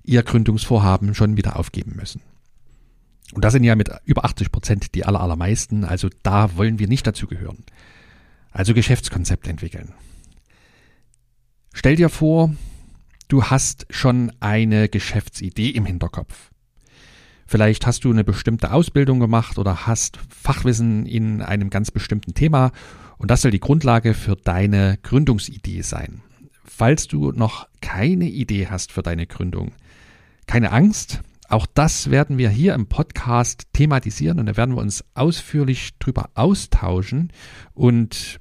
ihr 0.05 0.23
Gründungsvorhaben 0.23 1.15
schon 1.15 1.37
wieder 1.37 1.59
aufgeben 1.59 1.95
müssen. 1.97 2.21
Und 3.33 3.45
das 3.45 3.53
sind 3.53 3.65
ja 3.65 3.75
mit 3.77 3.91
über 4.05 4.25
80 4.25 4.53
Prozent 4.53 4.95
die 4.95 5.05
aller, 5.05 5.21
allermeisten. 5.21 5.85
Also 5.85 6.09
da 6.23 6.57
wollen 6.57 6.79
wir 6.79 6.89
nicht 6.89 7.07
dazu 7.07 7.27
gehören. 7.27 7.65
Also 8.51 8.75
Geschäftskonzept 8.75 9.49
entwickeln. 9.49 9.95
Stell 11.73 11.97
dir 11.97 12.11
vor, 12.11 12.55
du 13.29 13.45
hast 13.45 13.87
schon 13.89 14.31
eine 14.41 14.89
Geschäftsidee 14.89 15.71
im 15.71 15.87
Hinterkopf. 15.87 16.51
Vielleicht 17.47 17.87
hast 17.87 18.05
du 18.05 18.11
eine 18.11 18.25
bestimmte 18.25 18.73
Ausbildung 18.73 19.21
gemacht 19.21 19.59
oder 19.59 19.87
hast 19.87 20.19
Fachwissen 20.29 21.07
in 21.07 21.43
einem 21.43 21.71
ganz 21.71 21.91
bestimmten 21.91 22.35
Thema 22.35 22.73
und 23.19 23.31
das 23.31 23.43
soll 23.43 23.51
die 23.51 23.61
Grundlage 23.61 24.15
für 24.15 24.37
deine 24.37 24.99
Gründungsidee 25.03 25.83
sein. 25.83 26.23
Falls 26.65 27.09
du 27.09 27.31
noch 27.33 27.69
keine 27.81 28.25
Idee 28.25 28.69
hast 28.69 28.93
für 28.93 29.03
deine 29.03 29.27
Gründung, 29.27 29.73
keine 30.47 30.73
Angst, 30.73 31.23
auch 31.49 31.67
das 31.67 32.11
werden 32.11 32.39
wir 32.39 32.49
hier 32.49 32.75
im 32.75 32.87
Podcast 32.87 33.65
thematisieren 33.75 34.39
und 34.39 34.47
da 34.47 34.57
werden 34.57 34.75
wir 34.75 34.81
uns 34.81 35.05
ausführlich 35.15 35.91
drüber 35.99 36.31
austauschen 36.35 37.31
und 37.75 38.41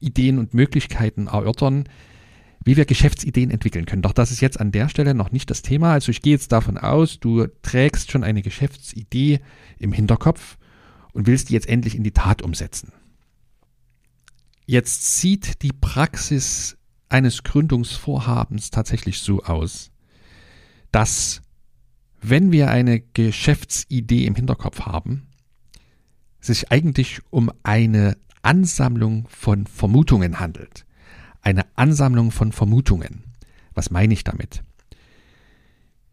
Ideen 0.00 0.38
und 0.38 0.54
Möglichkeiten 0.54 1.26
erörtern, 1.26 1.84
wie 2.64 2.76
wir 2.76 2.84
Geschäftsideen 2.84 3.50
entwickeln 3.50 3.86
können. 3.86 4.02
Doch 4.02 4.12
das 4.12 4.30
ist 4.30 4.40
jetzt 4.40 4.58
an 4.58 4.72
der 4.72 4.88
Stelle 4.88 5.14
noch 5.14 5.32
nicht 5.32 5.50
das 5.50 5.62
Thema. 5.62 5.92
Also 5.92 6.10
ich 6.10 6.22
gehe 6.22 6.32
jetzt 6.32 6.50
davon 6.50 6.78
aus, 6.78 7.20
du 7.20 7.46
trägst 7.62 8.10
schon 8.10 8.24
eine 8.24 8.42
Geschäftsidee 8.42 9.40
im 9.78 9.92
Hinterkopf 9.92 10.56
und 11.12 11.26
willst 11.26 11.50
die 11.50 11.52
jetzt 11.52 11.68
endlich 11.68 11.94
in 11.94 12.04
die 12.04 12.12
Tat 12.12 12.42
umsetzen. 12.42 12.92
Jetzt 14.64 15.18
sieht 15.18 15.62
die 15.62 15.72
Praxis 15.72 16.76
eines 17.08 17.44
Gründungsvorhabens 17.44 18.70
tatsächlich 18.70 19.20
so 19.20 19.42
aus, 19.44 19.92
dass 20.96 21.42
wenn 22.22 22.52
wir 22.52 22.70
eine 22.70 23.00
Geschäftsidee 23.00 24.24
im 24.24 24.34
Hinterkopf 24.34 24.80
haben, 24.80 25.28
sich 26.40 26.72
eigentlich 26.72 27.20
um 27.28 27.52
eine 27.64 28.16
Ansammlung 28.40 29.28
von 29.28 29.66
Vermutungen 29.66 30.40
handelt. 30.40 30.86
Eine 31.42 31.66
Ansammlung 31.76 32.30
von 32.30 32.50
Vermutungen. 32.50 33.24
Was 33.74 33.90
meine 33.90 34.14
ich 34.14 34.24
damit? 34.24 34.64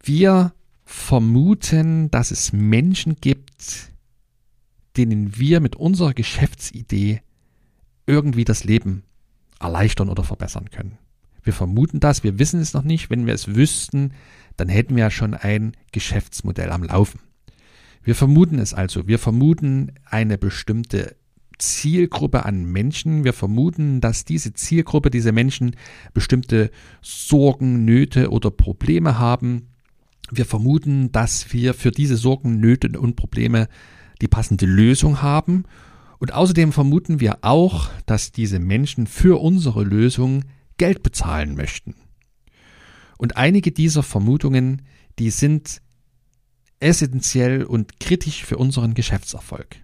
Wir 0.02 0.52
vermuten, 0.84 2.10
dass 2.10 2.30
es 2.30 2.52
Menschen 2.52 3.16
gibt, 3.16 3.90
denen 4.98 5.38
wir 5.38 5.60
mit 5.60 5.76
unserer 5.76 6.12
Geschäftsidee 6.12 7.22
irgendwie 8.06 8.44
das 8.44 8.64
Leben 8.64 9.04
erleichtern 9.60 10.10
oder 10.10 10.24
verbessern 10.24 10.68
können. 10.68 10.98
Wir 11.44 11.52
vermuten 11.52 12.00
das, 12.00 12.24
wir 12.24 12.38
wissen 12.38 12.60
es 12.60 12.72
noch 12.72 12.82
nicht. 12.82 13.10
Wenn 13.10 13.26
wir 13.26 13.34
es 13.34 13.54
wüssten, 13.54 14.12
dann 14.56 14.68
hätten 14.68 14.96
wir 14.96 15.04
ja 15.04 15.10
schon 15.10 15.34
ein 15.34 15.72
Geschäftsmodell 15.92 16.70
am 16.70 16.82
Laufen. 16.82 17.20
Wir 18.02 18.14
vermuten 18.14 18.58
es 18.58 18.74
also. 18.74 19.06
Wir 19.06 19.18
vermuten 19.18 19.92
eine 20.04 20.38
bestimmte 20.38 21.16
Zielgruppe 21.58 22.44
an 22.44 22.64
Menschen. 22.64 23.24
Wir 23.24 23.32
vermuten, 23.32 24.00
dass 24.00 24.24
diese 24.24 24.54
Zielgruppe, 24.54 25.10
diese 25.10 25.32
Menschen 25.32 25.76
bestimmte 26.12 26.70
Sorgen, 27.02 27.84
Nöte 27.84 28.30
oder 28.30 28.50
Probleme 28.50 29.18
haben. 29.18 29.68
Wir 30.30 30.46
vermuten, 30.46 31.12
dass 31.12 31.52
wir 31.52 31.74
für 31.74 31.90
diese 31.90 32.16
Sorgen, 32.16 32.58
Nöte 32.58 32.98
und 32.98 33.16
Probleme 33.16 33.68
die 34.20 34.28
passende 34.28 34.66
Lösung 34.66 35.22
haben. 35.22 35.64
Und 36.18 36.32
außerdem 36.32 36.72
vermuten 36.72 37.20
wir 37.20 37.38
auch, 37.42 37.90
dass 38.06 38.32
diese 38.32 38.58
Menschen 38.58 39.06
für 39.06 39.40
unsere 39.40 39.84
Lösung 39.84 40.44
Geld 40.76 41.02
bezahlen 41.02 41.54
möchten. 41.54 41.94
Und 43.18 43.36
einige 43.36 43.72
dieser 43.72 44.02
Vermutungen, 44.02 44.82
die 45.18 45.30
sind 45.30 45.80
essentiell 46.80 47.64
und 47.64 48.00
kritisch 48.00 48.44
für 48.44 48.58
unseren 48.58 48.94
Geschäftserfolg. 48.94 49.76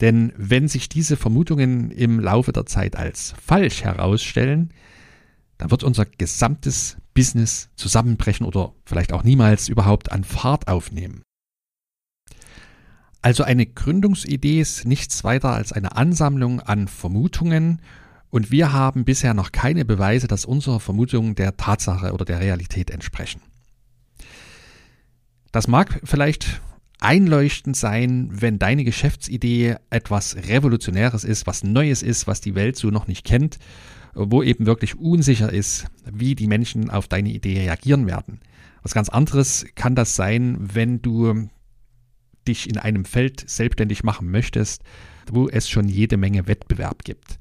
Denn 0.00 0.32
wenn 0.36 0.68
sich 0.68 0.88
diese 0.88 1.16
Vermutungen 1.16 1.90
im 1.90 2.20
Laufe 2.20 2.52
der 2.52 2.66
Zeit 2.66 2.96
als 2.96 3.34
falsch 3.42 3.82
herausstellen, 3.82 4.72
dann 5.58 5.70
wird 5.70 5.84
unser 5.84 6.06
gesamtes 6.06 6.96
Business 7.14 7.70
zusammenbrechen 7.76 8.46
oder 8.46 8.74
vielleicht 8.84 9.12
auch 9.12 9.22
niemals 9.22 9.68
überhaupt 9.68 10.12
an 10.12 10.24
Fahrt 10.24 10.68
aufnehmen. 10.68 11.22
Also 13.20 13.44
eine 13.44 13.66
Gründungsidee 13.66 14.60
ist 14.60 14.84
nichts 14.84 15.22
weiter 15.22 15.50
als 15.50 15.72
eine 15.72 15.96
Ansammlung 15.96 16.60
an 16.60 16.88
Vermutungen 16.88 17.80
und 18.32 18.50
wir 18.50 18.72
haben 18.72 19.04
bisher 19.04 19.34
noch 19.34 19.52
keine 19.52 19.84
Beweise, 19.84 20.26
dass 20.26 20.46
unsere 20.46 20.80
Vermutungen 20.80 21.34
der 21.34 21.58
Tatsache 21.58 22.14
oder 22.14 22.24
der 22.24 22.40
Realität 22.40 22.90
entsprechen. 22.90 23.42
Das 25.52 25.68
mag 25.68 26.00
vielleicht 26.02 26.62
einleuchtend 26.98 27.76
sein, 27.76 28.30
wenn 28.32 28.58
deine 28.58 28.84
Geschäftsidee 28.84 29.76
etwas 29.90 30.34
Revolutionäres 30.48 31.24
ist, 31.24 31.46
was 31.46 31.62
Neues 31.62 32.02
ist, 32.02 32.26
was 32.26 32.40
die 32.40 32.54
Welt 32.54 32.76
so 32.76 32.88
noch 32.88 33.06
nicht 33.06 33.26
kennt, 33.26 33.58
wo 34.14 34.42
eben 34.42 34.64
wirklich 34.64 34.98
unsicher 34.98 35.52
ist, 35.52 35.88
wie 36.10 36.34
die 36.34 36.46
Menschen 36.46 36.88
auf 36.88 37.08
deine 37.08 37.28
Idee 37.28 37.60
reagieren 37.60 38.06
werden. 38.06 38.40
Was 38.82 38.94
ganz 38.94 39.10
anderes 39.10 39.66
kann 39.74 39.94
das 39.94 40.16
sein, 40.16 40.56
wenn 40.58 41.02
du 41.02 41.50
dich 42.48 42.66
in 42.66 42.78
einem 42.78 43.04
Feld 43.04 43.44
selbstständig 43.46 44.04
machen 44.04 44.30
möchtest, 44.30 44.82
wo 45.30 45.50
es 45.50 45.68
schon 45.68 45.86
jede 45.86 46.16
Menge 46.16 46.46
Wettbewerb 46.48 47.04
gibt. 47.04 47.38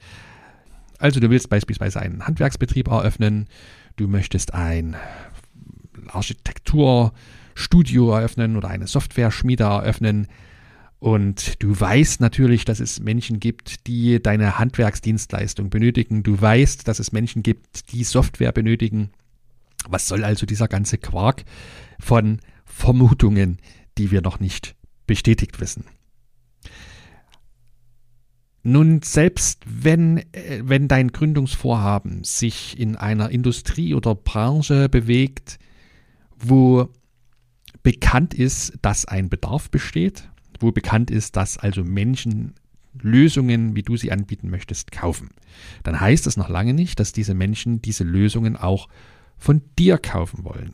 Also 1.01 1.19
du 1.19 1.29
willst 1.29 1.49
beispielsweise 1.49 1.99
einen 1.99 2.27
Handwerksbetrieb 2.27 2.87
eröffnen, 2.87 3.47
du 3.95 4.07
möchtest 4.07 4.53
ein 4.53 4.95
Architektur 6.07 7.13
Studio 7.55 8.11
eröffnen 8.13 8.55
oder 8.55 8.69
eine 8.69 8.87
Software-Schmiede 8.87 9.63
eröffnen. 9.63 10.27
Und 10.99 11.61
du 11.63 11.77
weißt 11.77 12.21
natürlich, 12.21 12.65
dass 12.65 12.79
es 12.79 12.99
Menschen 12.99 13.39
gibt, 13.39 13.87
die 13.87 14.21
deine 14.21 14.59
Handwerksdienstleistung 14.59 15.71
benötigen. 15.71 16.21
Du 16.21 16.39
weißt, 16.39 16.87
dass 16.87 16.99
es 16.99 17.11
Menschen 17.11 17.41
gibt, 17.41 17.91
die 17.91 18.03
Software 18.03 18.51
benötigen. 18.51 19.09
Was 19.89 20.07
soll 20.07 20.23
also 20.23 20.45
dieser 20.45 20.67
ganze 20.67 20.99
Quark 20.99 21.43
von 21.99 22.39
Vermutungen, 22.65 23.57
die 23.97 24.11
wir 24.11 24.21
noch 24.21 24.39
nicht 24.39 24.75
bestätigt 25.07 25.59
wissen? 25.59 25.85
Nun, 28.63 29.01
selbst 29.01 29.63
wenn, 29.65 30.17
äh, 30.33 30.61
wenn 30.63 30.87
dein 30.87 31.11
Gründungsvorhaben 31.11 32.23
sich 32.23 32.79
in 32.79 32.95
einer 32.95 33.29
Industrie 33.29 33.95
oder 33.95 34.13
Branche 34.13 34.87
bewegt, 34.87 35.57
wo 36.37 36.89
bekannt 37.83 38.33
ist, 38.33 38.73
dass 38.81 39.05
ein 39.05 39.29
Bedarf 39.29 39.71
besteht, 39.71 40.29
wo 40.59 40.71
bekannt 40.71 41.09
ist, 41.09 41.35
dass 41.35 41.57
also 41.57 41.83
Menschen 41.83 42.53
Lösungen, 43.01 43.75
wie 43.75 43.83
du 43.83 43.95
sie 43.95 44.11
anbieten 44.11 44.49
möchtest, 44.49 44.91
kaufen, 44.91 45.29
dann 45.83 45.99
heißt 45.99 46.27
das 46.27 46.37
noch 46.37 46.49
lange 46.49 46.73
nicht, 46.73 46.99
dass 46.99 47.13
diese 47.13 47.33
Menschen 47.33 47.81
diese 47.81 48.03
Lösungen 48.03 48.57
auch 48.57 48.89
von 49.37 49.61
dir 49.79 49.97
kaufen 49.97 50.43
wollen. 50.43 50.73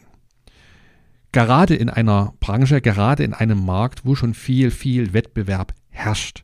Gerade 1.31 1.75
in 1.75 1.89
einer 1.89 2.33
Branche, 2.39 2.81
gerade 2.81 3.23
in 3.23 3.33
einem 3.33 3.63
Markt, 3.63 4.03
wo 4.03 4.15
schon 4.15 4.33
viel, 4.33 4.71
viel 4.71 5.13
Wettbewerb 5.13 5.73
herrscht, 5.89 6.43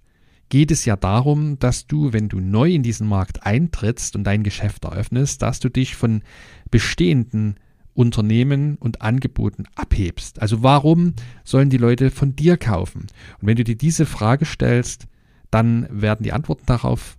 geht 0.53 0.69
es 0.69 0.85
ja 0.85 0.95
darum, 0.95 1.57
dass 1.57 1.87
du, 1.87 2.13
wenn 2.13 2.29
du 2.29 2.39
neu 2.39 2.71
in 2.71 2.83
diesen 2.83 3.07
Markt 3.07 3.43
eintrittst 3.43 4.15
und 4.15 4.23
dein 4.23 4.43
Geschäft 4.43 4.83
eröffnest, 4.83 5.41
dass 5.41 5.59
du 5.59 5.67
dich 5.67 5.95
von 5.95 6.21
bestehenden 6.69 7.55
Unternehmen 7.95 8.75
und 8.75 9.01
Angeboten 9.01 9.63
abhebst. 9.73 10.39
Also 10.39 10.61
warum 10.61 11.15
sollen 11.43 11.71
die 11.71 11.77
Leute 11.77 12.11
von 12.11 12.35
dir 12.35 12.57
kaufen? 12.57 13.07
Und 13.41 13.47
wenn 13.47 13.55
du 13.55 13.63
dir 13.63 13.75
diese 13.75 14.05
Frage 14.05 14.45
stellst, 14.45 15.07
dann 15.49 15.87
werden 15.89 16.21
die 16.21 16.33
Antworten 16.33 16.67
darauf 16.67 17.17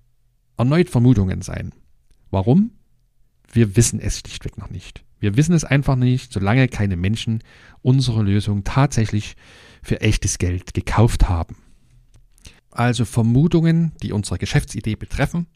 erneut 0.57 0.89
Vermutungen 0.89 1.43
sein. 1.43 1.73
Warum? 2.31 2.71
Wir 3.51 3.75
wissen 3.75 3.99
es 3.99 4.21
schlichtweg 4.21 4.59
noch 4.59 4.71
nicht. 4.71 5.05
Wir 5.19 5.37
wissen 5.37 5.55
es 5.55 5.65
einfach 5.65 5.97
nicht, 5.97 6.33
solange 6.33 6.69
keine 6.69 6.97
Menschen 6.97 7.43
unsere 7.83 8.23
Lösung 8.23 8.63
tatsächlich 8.63 9.35
für 9.83 10.03
echtes 10.03 10.39
Geld 10.39 10.73
gekauft 10.73 11.29
haben 11.29 11.57
also 12.75 13.05
Vermutungen, 13.05 13.93
die 14.03 14.13
unsere 14.13 14.39
Geschäftsidee 14.39 14.97
betreffen. 14.97 15.47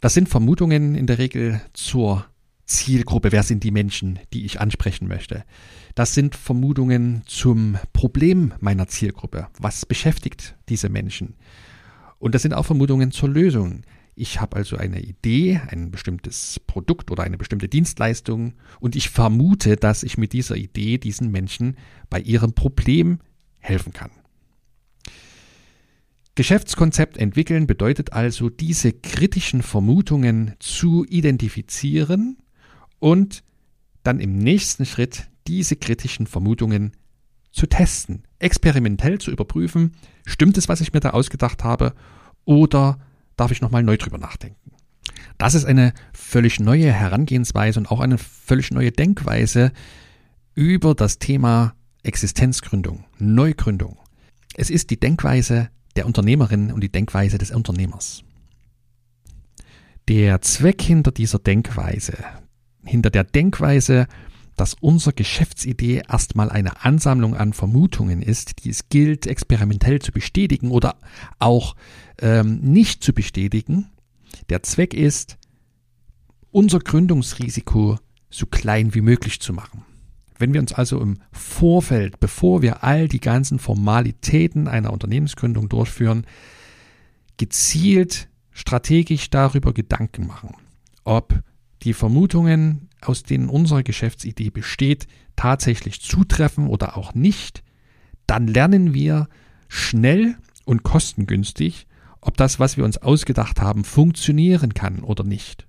Das 0.00 0.14
sind 0.14 0.28
Vermutungen 0.28 0.94
in 0.94 1.06
der 1.06 1.18
Regel 1.18 1.60
zur 1.72 2.26
Zielgruppe. 2.66 3.32
Wer 3.32 3.42
sind 3.42 3.64
die 3.64 3.70
Menschen, 3.70 4.18
die 4.32 4.44
ich 4.44 4.60
ansprechen 4.60 5.08
möchte? 5.08 5.44
Das 5.94 6.14
sind 6.14 6.34
Vermutungen 6.34 7.22
zum 7.26 7.78
Problem 7.92 8.52
meiner 8.60 8.88
Zielgruppe. 8.88 9.48
Was 9.58 9.86
beschäftigt 9.86 10.56
diese 10.68 10.88
Menschen? 10.88 11.36
Und 12.18 12.34
das 12.34 12.42
sind 12.42 12.54
auch 12.54 12.66
Vermutungen 12.66 13.12
zur 13.12 13.28
Lösung. 13.28 13.82
Ich 14.14 14.40
habe 14.40 14.56
also 14.56 14.76
eine 14.76 15.00
Idee, 15.00 15.60
ein 15.68 15.90
bestimmtes 15.90 16.58
Produkt 16.66 17.10
oder 17.10 17.22
eine 17.22 17.36
bestimmte 17.36 17.68
Dienstleistung 17.68 18.54
und 18.80 18.96
ich 18.96 19.10
vermute, 19.10 19.76
dass 19.76 20.02
ich 20.02 20.16
mit 20.16 20.32
dieser 20.32 20.56
Idee 20.56 20.98
diesen 20.98 21.30
Menschen 21.30 21.76
bei 22.08 22.20
ihrem 22.20 22.54
Problem 22.54 23.20
helfen 23.58 23.92
kann. 23.92 24.10
Geschäftskonzept 26.36 27.16
entwickeln 27.16 27.66
bedeutet 27.66 28.12
also, 28.12 28.50
diese 28.50 28.92
kritischen 28.92 29.62
Vermutungen 29.62 30.54
zu 30.58 31.06
identifizieren 31.06 32.36
und 32.98 33.42
dann 34.02 34.20
im 34.20 34.36
nächsten 34.36 34.84
Schritt 34.84 35.28
diese 35.46 35.76
kritischen 35.76 36.26
Vermutungen 36.26 36.92
zu 37.52 37.66
testen, 37.66 38.24
experimentell 38.38 39.18
zu 39.18 39.30
überprüfen, 39.30 39.92
stimmt 40.26 40.58
es, 40.58 40.68
was 40.68 40.82
ich 40.82 40.92
mir 40.92 41.00
da 41.00 41.10
ausgedacht 41.10 41.64
habe, 41.64 41.94
oder 42.44 42.98
darf 43.36 43.50
ich 43.50 43.62
nochmal 43.62 43.82
neu 43.82 43.96
drüber 43.96 44.18
nachdenken. 44.18 44.72
Das 45.38 45.54
ist 45.54 45.64
eine 45.64 45.94
völlig 46.12 46.60
neue 46.60 46.92
Herangehensweise 46.92 47.80
und 47.80 47.90
auch 47.90 48.00
eine 48.00 48.18
völlig 48.18 48.70
neue 48.70 48.92
Denkweise 48.92 49.72
über 50.54 50.94
das 50.94 51.18
Thema 51.18 51.74
Existenzgründung, 52.02 53.06
Neugründung. 53.18 53.96
Es 54.54 54.68
ist 54.68 54.90
die 54.90 55.00
Denkweise 55.00 55.70
der 55.96 56.06
Unternehmerin 56.06 56.72
und 56.72 56.82
die 56.82 56.92
Denkweise 56.92 57.38
des 57.38 57.50
Unternehmers. 57.50 58.22
Der 60.08 60.40
Zweck 60.40 60.82
hinter 60.82 61.10
dieser 61.10 61.38
Denkweise, 61.38 62.16
hinter 62.84 63.10
der 63.10 63.24
Denkweise, 63.24 64.06
dass 64.56 64.74
unsere 64.74 65.12
Geschäftsidee 65.12 66.02
erstmal 66.08 66.50
eine 66.50 66.84
Ansammlung 66.84 67.34
an 67.36 67.52
Vermutungen 67.52 68.22
ist, 68.22 68.64
die 68.64 68.70
es 68.70 68.88
gilt, 68.88 69.26
experimentell 69.26 70.00
zu 70.00 70.12
bestätigen 70.12 70.70
oder 70.70 70.96
auch 71.38 71.76
ähm, 72.18 72.60
nicht 72.60 73.04
zu 73.04 73.12
bestätigen. 73.12 73.90
Der 74.48 74.62
Zweck 74.62 74.94
ist, 74.94 75.36
unser 76.50 76.78
Gründungsrisiko 76.78 77.98
so 78.30 78.46
klein 78.46 78.94
wie 78.94 79.02
möglich 79.02 79.40
zu 79.40 79.52
machen. 79.52 79.84
Wenn 80.38 80.52
wir 80.52 80.60
uns 80.60 80.72
also 80.72 81.00
im 81.00 81.18
Vorfeld, 81.32 82.20
bevor 82.20 82.62
wir 82.62 82.84
all 82.84 83.08
die 83.08 83.20
ganzen 83.20 83.58
Formalitäten 83.58 84.68
einer 84.68 84.92
Unternehmensgründung 84.92 85.68
durchführen, 85.68 86.26
gezielt 87.36 88.28
strategisch 88.50 89.30
darüber 89.30 89.72
Gedanken 89.72 90.26
machen, 90.26 90.54
ob 91.04 91.40
die 91.82 91.92
Vermutungen, 91.92 92.88
aus 93.00 93.22
denen 93.22 93.48
unsere 93.48 93.84
Geschäftsidee 93.84 94.50
besteht, 94.50 95.06
tatsächlich 95.36 96.00
zutreffen 96.00 96.66
oder 96.66 96.96
auch 96.96 97.14
nicht, 97.14 97.62
dann 98.26 98.46
lernen 98.46 98.94
wir 98.94 99.28
schnell 99.68 100.36
und 100.64 100.82
kostengünstig, 100.82 101.86
ob 102.20 102.36
das, 102.36 102.58
was 102.58 102.76
wir 102.76 102.84
uns 102.84 102.98
ausgedacht 102.98 103.60
haben, 103.60 103.84
funktionieren 103.84 104.74
kann 104.74 105.00
oder 105.00 105.22
nicht. 105.22 105.65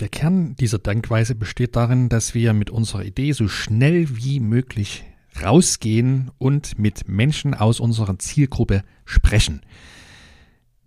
Der 0.00 0.08
Kern 0.08 0.56
dieser 0.56 0.78
Denkweise 0.78 1.34
besteht 1.34 1.76
darin, 1.76 2.08
dass 2.08 2.32
wir 2.34 2.54
mit 2.54 2.70
unserer 2.70 3.04
Idee 3.04 3.32
so 3.32 3.48
schnell 3.48 4.16
wie 4.16 4.40
möglich 4.40 5.04
rausgehen 5.42 6.30
und 6.38 6.78
mit 6.78 7.06
Menschen 7.06 7.52
aus 7.52 7.80
unserer 7.80 8.18
Zielgruppe 8.18 8.82
sprechen. 9.04 9.60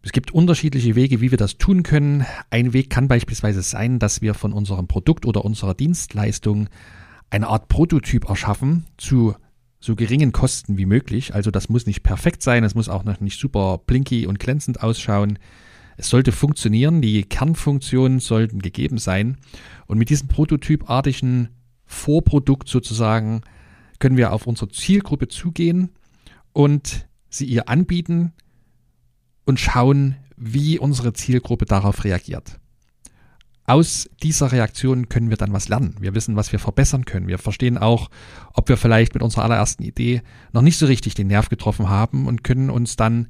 Es 0.02 0.12
gibt 0.12 0.32
unterschiedliche 0.32 0.95
Wege, 0.95 1.21
wie 1.21 1.30
wir 1.30 1.38
das 1.38 1.60
tun 1.60 1.84
können. 1.84 2.26
Ein 2.49 2.73
Weg 2.73 2.89
kann 2.89 3.08
beispielsweise 3.08 3.62
sein, 3.62 3.99
dass 3.99 4.21
wir 4.21 4.34
von 4.34 4.52
unserem 4.52 4.88
Produkt 4.88 5.28
oder 5.28 5.45
unserer 5.45 5.76
Dienstleistung 5.76 6.67
eine 7.30 7.47
Art 7.47 7.67
Prototyp 7.67 8.28
erschaffen 8.28 8.86
zu 8.97 9.36
so 9.80 9.95
geringen 9.95 10.32
Kosten 10.32 10.78
wie 10.78 10.88
möglich. 10.88 11.36
Also 11.36 11.52
das 11.52 11.69
muss 11.69 11.86
nicht 11.86 12.02
perfekt 12.02 12.41
sein, 12.41 12.63
es 12.63 12.73
muss 12.73 12.89
auch 12.89 13.04
noch 13.04 13.19
nicht 13.19 13.39
super 13.39 13.80
blinky 13.86 14.26
und 14.26 14.39
glänzend 14.39 14.82
ausschauen. 14.82 15.38
Es 15.98 16.10
sollte 16.10 16.32
funktionieren, 16.32 17.02
die 17.02 17.24
Kernfunktionen 17.24 18.20
sollten 18.20 18.60
gegeben 18.60 18.98
sein. 18.98 19.38
Und 19.86 19.98
mit 19.98 20.10
diesem 20.10 20.28
prototypartigen 20.28 21.50
Vorprodukt 21.86 22.68
sozusagen 22.68 23.42
können 24.00 24.18
wir 24.18 24.34
auf 24.34 24.48
unsere 24.48 24.70
Zielgruppe 24.70 25.28
zugehen 25.28 25.90
und 26.52 27.08
sie 27.30 27.46
ihr 27.46 27.70
anbieten 27.70 28.34
und 29.46 29.60
schauen, 29.60 30.16
wie 30.36 30.80
unsere 30.80 31.14
Zielgruppe 31.14 31.66
darauf 31.66 32.04
reagiert. 32.04 32.60
Aus 33.66 34.10
dieser 34.22 34.52
Reaktion 34.52 35.08
können 35.08 35.30
wir 35.30 35.38
dann 35.38 35.54
was 35.54 35.70
lernen. 35.70 35.96
Wir 36.00 36.14
wissen, 36.14 36.36
was 36.36 36.52
wir 36.52 36.60
verbessern 36.60 37.06
können. 37.06 37.28
Wir 37.28 37.38
verstehen 37.38 37.78
auch, 37.78 38.10
ob 38.54 38.68
wir 38.68 38.76
vielleicht 38.76 39.14
mit 39.14 39.24
unserer 39.24 39.44
allerersten 39.44 39.84
Idee 39.84 40.22
noch 40.52 40.62
nicht 40.62 40.78
so 40.78 40.86
richtig 40.86 41.14
den 41.14 41.28
Nerv 41.28 41.48
getroffen 41.48 41.90
haben 41.90 42.28
und 42.28 42.44
können 42.44 42.70
uns 42.70 42.98
dann 42.98 43.28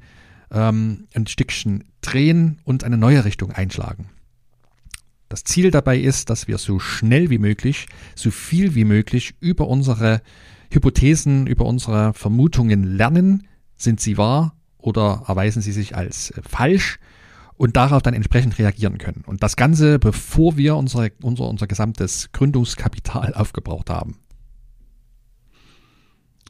ähm, 0.54 1.06
ein 1.14 1.26
Stückchen 1.26 1.84
drehen 2.00 2.60
und 2.64 2.84
eine 2.84 2.96
neue 2.96 3.24
Richtung 3.24 3.50
einschlagen. 3.52 4.08
Das 5.28 5.42
Ziel 5.42 5.70
dabei 5.70 5.98
ist, 5.98 6.30
dass 6.30 6.46
wir 6.46 6.58
so 6.58 6.78
schnell 6.78 7.28
wie 7.28 7.38
möglich, 7.38 7.86
so 8.14 8.30
viel 8.30 8.74
wie 8.74 8.84
möglich 8.84 9.34
über 9.40 9.66
unsere 9.68 10.22
Hypothesen, 10.70 11.46
über 11.46 11.64
unsere 11.64 12.14
Vermutungen 12.14 12.84
lernen. 12.96 13.48
Sind 13.76 14.00
sie 14.00 14.16
wahr 14.16 14.54
oder 14.78 15.24
erweisen 15.26 15.60
sie 15.60 15.72
sich 15.72 15.96
als 15.96 16.30
äh, 16.30 16.42
falsch? 16.48 16.98
Und 17.56 17.76
darauf 17.76 18.02
dann 18.02 18.14
entsprechend 18.14 18.58
reagieren 18.58 18.98
können. 18.98 19.22
Und 19.26 19.44
das 19.44 19.54
Ganze, 19.54 20.00
bevor 20.00 20.56
wir 20.56 20.74
unsere, 20.74 21.12
unser, 21.22 21.48
unser 21.48 21.68
gesamtes 21.68 22.30
Gründungskapital 22.32 23.32
aufgebraucht 23.34 23.90
haben. 23.90 24.18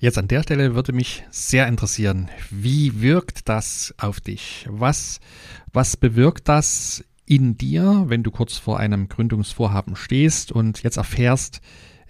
Jetzt 0.01 0.19
an 0.19 0.29
der 0.29 0.43
Stelle 0.43 0.75
würde 0.75 0.93
mich 0.93 1.25
sehr 1.31 1.67
interessieren, 1.67 2.29
wie 2.51 3.01
wirkt 3.01 3.49
das 3.49 3.95
auf 3.97 4.21
dich? 4.21 4.67
Was, 4.69 5.21
was 5.73 5.97
bewirkt 5.97 6.49
das 6.49 7.05
in 7.27 7.57
dir, 7.57 8.05
wenn 8.09 8.23
du 8.23 8.31
kurz 8.31 8.59
vor 8.59 8.79
einem 8.79 9.09
Gründungsvorhaben 9.09 9.97
stehst 9.97 10.53
und 10.53 10.83
jetzt 10.83 10.97
erfährst, 10.97 11.61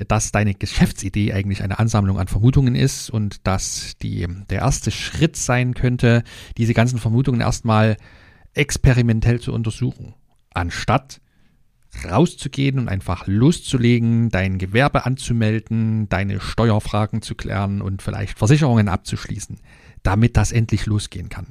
dass 0.09 0.33
deine 0.33 0.55
Geschäftsidee 0.55 1.33
eigentlich 1.33 1.63
eine 1.63 1.79
Ansammlung 1.79 2.19
an 2.19 2.27
Vermutungen 2.27 2.75
ist 2.75 3.11
und 3.11 3.47
dass 3.47 3.97
die, 4.03 4.27
der 4.51 4.61
erste 4.61 4.91
Schritt 4.91 5.37
sein 5.37 5.75
könnte, 5.75 6.25
diese 6.57 6.75
ganzen 6.75 6.99
Vermutungen 6.99 7.41
erstmal 7.41 7.97
experimentell 8.55 9.41
zu 9.41 9.53
untersuchen, 9.53 10.15
anstatt 10.53 11.21
rauszugehen 12.09 12.79
und 12.79 12.89
einfach 12.89 13.27
loszulegen, 13.27 14.31
dein 14.31 14.59
Gewerbe 14.59 15.05
anzumelden, 15.07 16.09
deine 16.09 16.41
Steuerfragen 16.41 17.23
zu 17.23 17.35
klären 17.35 17.83
und 17.83 18.03
vielleicht 18.03 18.39
Versicherungen 18.39 18.89
abzuschließen, 18.89 19.59
damit 20.03 20.37
das 20.37 20.53
endlich 20.53 20.87
losgehen 20.87 21.29
kann. 21.29 21.49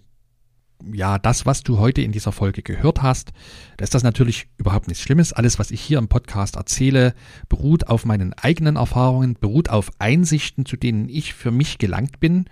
ja, 0.91 1.19
das, 1.19 1.45
was 1.45 1.63
du 1.63 1.78
heute 1.78 2.02
in 2.02 2.12
dieser 2.12 2.32
Folge 2.32 2.62
gehört 2.62 3.02
hast, 3.02 3.32
da 3.78 3.84
ist 3.84 3.93
das 3.93 4.04
natürlich 4.04 4.47
überhaupt 4.58 4.88
nichts 4.88 5.04
Schlimmes. 5.04 5.34
Alles, 5.34 5.60
was 5.60 5.71
ich 5.71 5.82
hier 5.82 6.00
im 6.00 6.08
Podcast 6.08 6.56
erzähle, 6.56 7.13
beruht 7.50 7.88
auf 7.88 8.06
meinen 8.06 8.34
eigenen 8.34 8.76
Erfahrungen, 8.78 9.36
beruht 9.39 9.69
auf 9.69 9.91
Einsichten, 10.00 10.65
zu 10.65 10.78
denen 10.78 11.10
ich 11.10 11.34
für 11.34 11.52
mich 11.52 11.78
gelangt 11.78 12.19
bin 12.19 12.45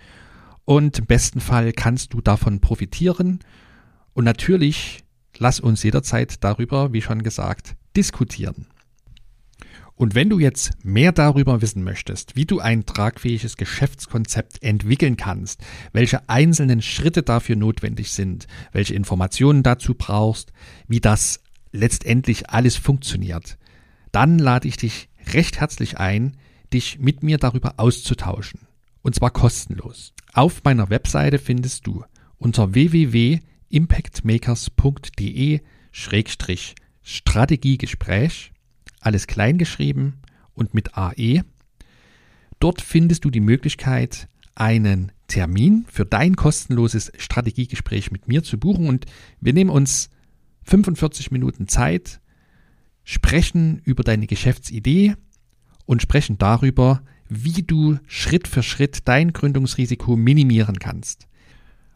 und 0.70 1.00
im 1.00 1.06
besten 1.06 1.40
Fall 1.40 1.72
kannst 1.72 2.14
du 2.14 2.20
davon 2.20 2.60
profitieren. 2.60 3.40
Und 4.12 4.22
natürlich 4.22 5.02
lass 5.36 5.58
uns 5.58 5.82
jederzeit 5.82 6.44
darüber, 6.44 6.92
wie 6.92 7.02
schon 7.02 7.24
gesagt, 7.24 7.74
diskutieren. 7.96 8.68
Und 9.96 10.14
wenn 10.14 10.30
du 10.30 10.38
jetzt 10.38 10.70
mehr 10.84 11.10
darüber 11.10 11.60
wissen 11.60 11.82
möchtest, 11.82 12.36
wie 12.36 12.44
du 12.46 12.60
ein 12.60 12.86
tragfähiges 12.86 13.56
Geschäftskonzept 13.56 14.62
entwickeln 14.62 15.16
kannst, 15.16 15.60
welche 15.92 16.28
einzelnen 16.28 16.82
Schritte 16.82 17.24
dafür 17.24 17.56
notwendig 17.56 18.12
sind, 18.12 18.46
welche 18.70 18.94
Informationen 18.94 19.64
dazu 19.64 19.94
brauchst, 19.94 20.52
wie 20.86 21.00
das 21.00 21.40
letztendlich 21.72 22.48
alles 22.48 22.76
funktioniert, 22.76 23.58
dann 24.12 24.38
lade 24.38 24.68
ich 24.68 24.76
dich 24.76 25.08
recht 25.32 25.58
herzlich 25.58 25.98
ein, 25.98 26.36
dich 26.72 27.00
mit 27.00 27.24
mir 27.24 27.38
darüber 27.38 27.74
auszutauschen. 27.78 28.69
Und 29.02 29.14
zwar 29.14 29.30
kostenlos. 29.30 30.12
Auf 30.32 30.64
meiner 30.64 30.90
Webseite 30.90 31.38
findest 31.38 31.86
du 31.86 32.04
unter 32.38 32.74
www.impactmakers.de 32.74 35.60
Schrägstrich 35.92 36.74
Strategiegespräch, 37.02 38.52
alles 39.00 39.26
klein 39.26 39.58
geschrieben 39.58 40.20
und 40.54 40.74
mit 40.74 40.96
AE. 40.96 41.42
Dort 42.60 42.82
findest 42.82 43.24
du 43.24 43.30
die 43.30 43.40
Möglichkeit, 43.40 44.28
einen 44.54 45.12
Termin 45.26 45.86
für 45.88 46.04
dein 46.04 46.36
kostenloses 46.36 47.10
Strategiegespräch 47.16 48.10
mit 48.10 48.28
mir 48.28 48.42
zu 48.42 48.58
buchen 48.58 48.88
und 48.88 49.06
wir 49.40 49.52
nehmen 49.52 49.70
uns 49.70 50.10
45 50.64 51.30
Minuten 51.30 51.68
Zeit, 51.68 52.20
sprechen 53.04 53.80
über 53.84 54.04
deine 54.04 54.26
Geschäftsidee 54.26 55.14
und 55.86 56.02
sprechen 56.02 56.36
darüber, 56.36 57.02
wie 57.30 57.62
du 57.62 57.98
Schritt 58.06 58.48
für 58.48 58.62
Schritt 58.62 59.08
dein 59.08 59.32
Gründungsrisiko 59.32 60.16
minimieren 60.16 60.78
kannst. 60.78 61.26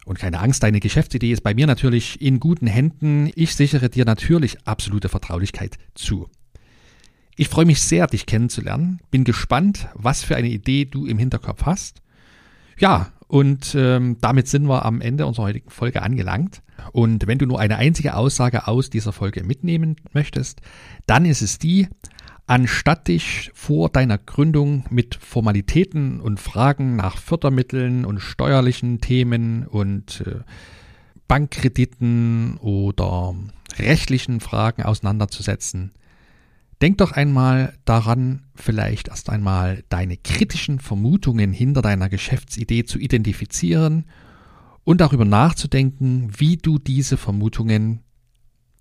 Und 0.05 0.19
keine 0.19 0.39
Angst, 0.39 0.63
deine 0.63 0.79
Geschäftsidee 0.79 1.31
ist 1.31 1.41
bei 1.41 1.53
mir 1.53 1.67
natürlich 1.67 2.21
in 2.21 2.39
guten 2.39 2.67
Händen. 2.67 3.31
Ich 3.35 3.55
sichere 3.55 3.89
dir 3.89 4.05
natürlich 4.05 4.57
absolute 4.65 5.09
Vertraulichkeit 5.09 5.77
zu. 5.95 6.29
Ich 7.35 7.49
freue 7.49 7.65
mich 7.65 7.81
sehr, 7.81 8.07
dich 8.07 8.25
kennenzulernen. 8.25 9.01
Bin 9.11 9.23
gespannt, 9.23 9.89
was 9.93 10.23
für 10.23 10.35
eine 10.35 10.47
Idee 10.47 10.85
du 10.85 11.05
im 11.05 11.17
Hinterkopf 11.17 11.63
hast. 11.65 12.01
Ja, 12.77 13.11
und 13.27 13.75
ähm, 13.75 14.17
damit 14.21 14.47
sind 14.47 14.67
wir 14.67 14.85
am 14.85 15.01
Ende 15.01 15.25
unserer 15.25 15.45
heutigen 15.45 15.69
Folge 15.69 16.01
angelangt. 16.01 16.61
Und 16.91 17.25
wenn 17.27 17.39
du 17.39 17.45
nur 17.45 17.59
eine 17.59 17.77
einzige 17.77 18.15
Aussage 18.15 18.67
aus 18.67 18.89
dieser 18.89 19.11
Folge 19.11 19.43
mitnehmen 19.43 19.95
möchtest, 20.13 20.61
dann 21.07 21.25
ist 21.25 21.41
es 21.41 21.57
die, 21.57 21.87
anstatt 22.47 23.07
dich 23.07 23.51
vor 23.53 23.89
deiner 23.89 24.17
Gründung 24.17 24.85
mit 24.89 25.15
Formalitäten 25.15 26.19
und 26.19 26.39
Fragen 26.39 26.95
nach 26.95 27.17
Fördermitteln 27.17 28.05
und 28.05 28.19
steuerlichen 28.19 29.01
Themen 29.01 29.65
und 29.65 30.21
äh, 30.25 30.41
Bankkrediten 31.27 32.57
oder 32.57 33.35
rechtlichen 33.77 34.39
Fragen 34.41 34.83
auseinanderzusetzen, 34.83 35.91
denk 36.81 36.99
doch 36.99 37.13
einmal 37.13 37.73
daran, 37.83 38.43
vielleicht 38.53 39.07
erst 39.07 39.29
einmal 39.31 39.83
deine 39.89 40.17
kritischen 40.17 40.79
Vermutungen 40.79 41.51
hinter 41.51 41.81
deiner 41.81 42.09
Geschäftsidee 42.09 42.85
zu 42.85 42.99
identifizieren 42.99 44.05
und 44.83 45.01
darüber 45.01 45.25
nachzudenken, 45.25 46.29
wie 46.37 46.57
du 46.57 46.77
diese 46.77 47.17
Vermutungen 47.17 48.01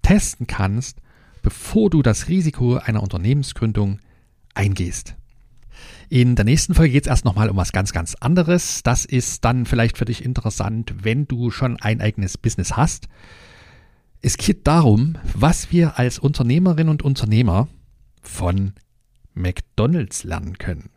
testen 0.03 0.47
kannst 0.47 1.01
bevor 1.45 1.91
du 1.91 2.03
das 2.03 2.29
Risiko 2.29 2.79
einer 2.79 3.03
Unternehmensgründung 3.03 4.01
eingehst. 4.55 5.15
In 6.09 6.37
der 6.37 6.45
nächsten 6.45 6.75
Folge 6.75 6.93
geht 6.93 7.05
es 7.05 7.09
erst 7.09 7.25
nochmal 7.25 7.51
um 7.51 7.57
was 7.57 7.73
ganz, 7.73 7.93
ganz 7.93 8.15
anderes. 8.17 8.83
Das 8.83 9.05
ist 9.05 9.45
dann 9.45 9.67
vielleicht 9.67 9.99
für 9.99 10.07
dich 10.07 10.25
interessant, 10.25 10.95
wenn 11.03 11.29
du 11.29 11.51
schon 11.51 11.79
ein 11.81 12.01
eigenes 12.01 12.39
Business 12.39 12.77
hast. 12.77 13.09
Es 14.23 14.39
geht 14.39 14.67
darum, 14.67 15.19
was 15.35 15.71
wir 15.71 15.99
als 15.99 16.19
Unternehmerinnen 16.19 16.89
und 16.89 17.03
Unternehmer 17.03 17.69
von 18.23 18.73
McDonald's 19.35 20.25
lernen 20.25 20.57
können. 20.57 20.89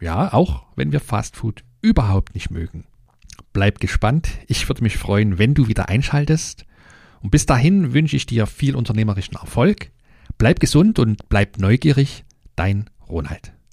Ja, 0.00 0.32
auch 0.32 0.64
wenn 0.76 0.92
wir 0.92 1.00
Fastfood 1.00 1.62
überhaupt 1.82 2.34
nicht 2.34 2.50
mögen. 2.50 2.84
Bleib 3.52 3.80
gespannt. 3.80 4.28
Ich 4.46 4.66
würde 4.68 4.82
mich 4.82 4.96
freuen, 4.96 5.38
wenn 5.38 5.54
du 5.54 5.68
wieder 5.68 5.88
einschaltest. 5.88 6.64
Und 7.20 7.30
bis 7.30 7.46
dahin 7.46 7.92
wünsche 7.92 8.16
ich 8.16 8.26
dir 8.26 8.46
viel 8.46 8.76
unternehmerischen 8.76 9.34
Erfolg. 9.34 9.90
Bleib 10.36 10.60
gesund 10.60 10.98
und 10.98 11.28
bleib 11.28 11.58
neugierig. 11.58 12.24
Dein 12.56 12.88
Ronald. 13.08 13.57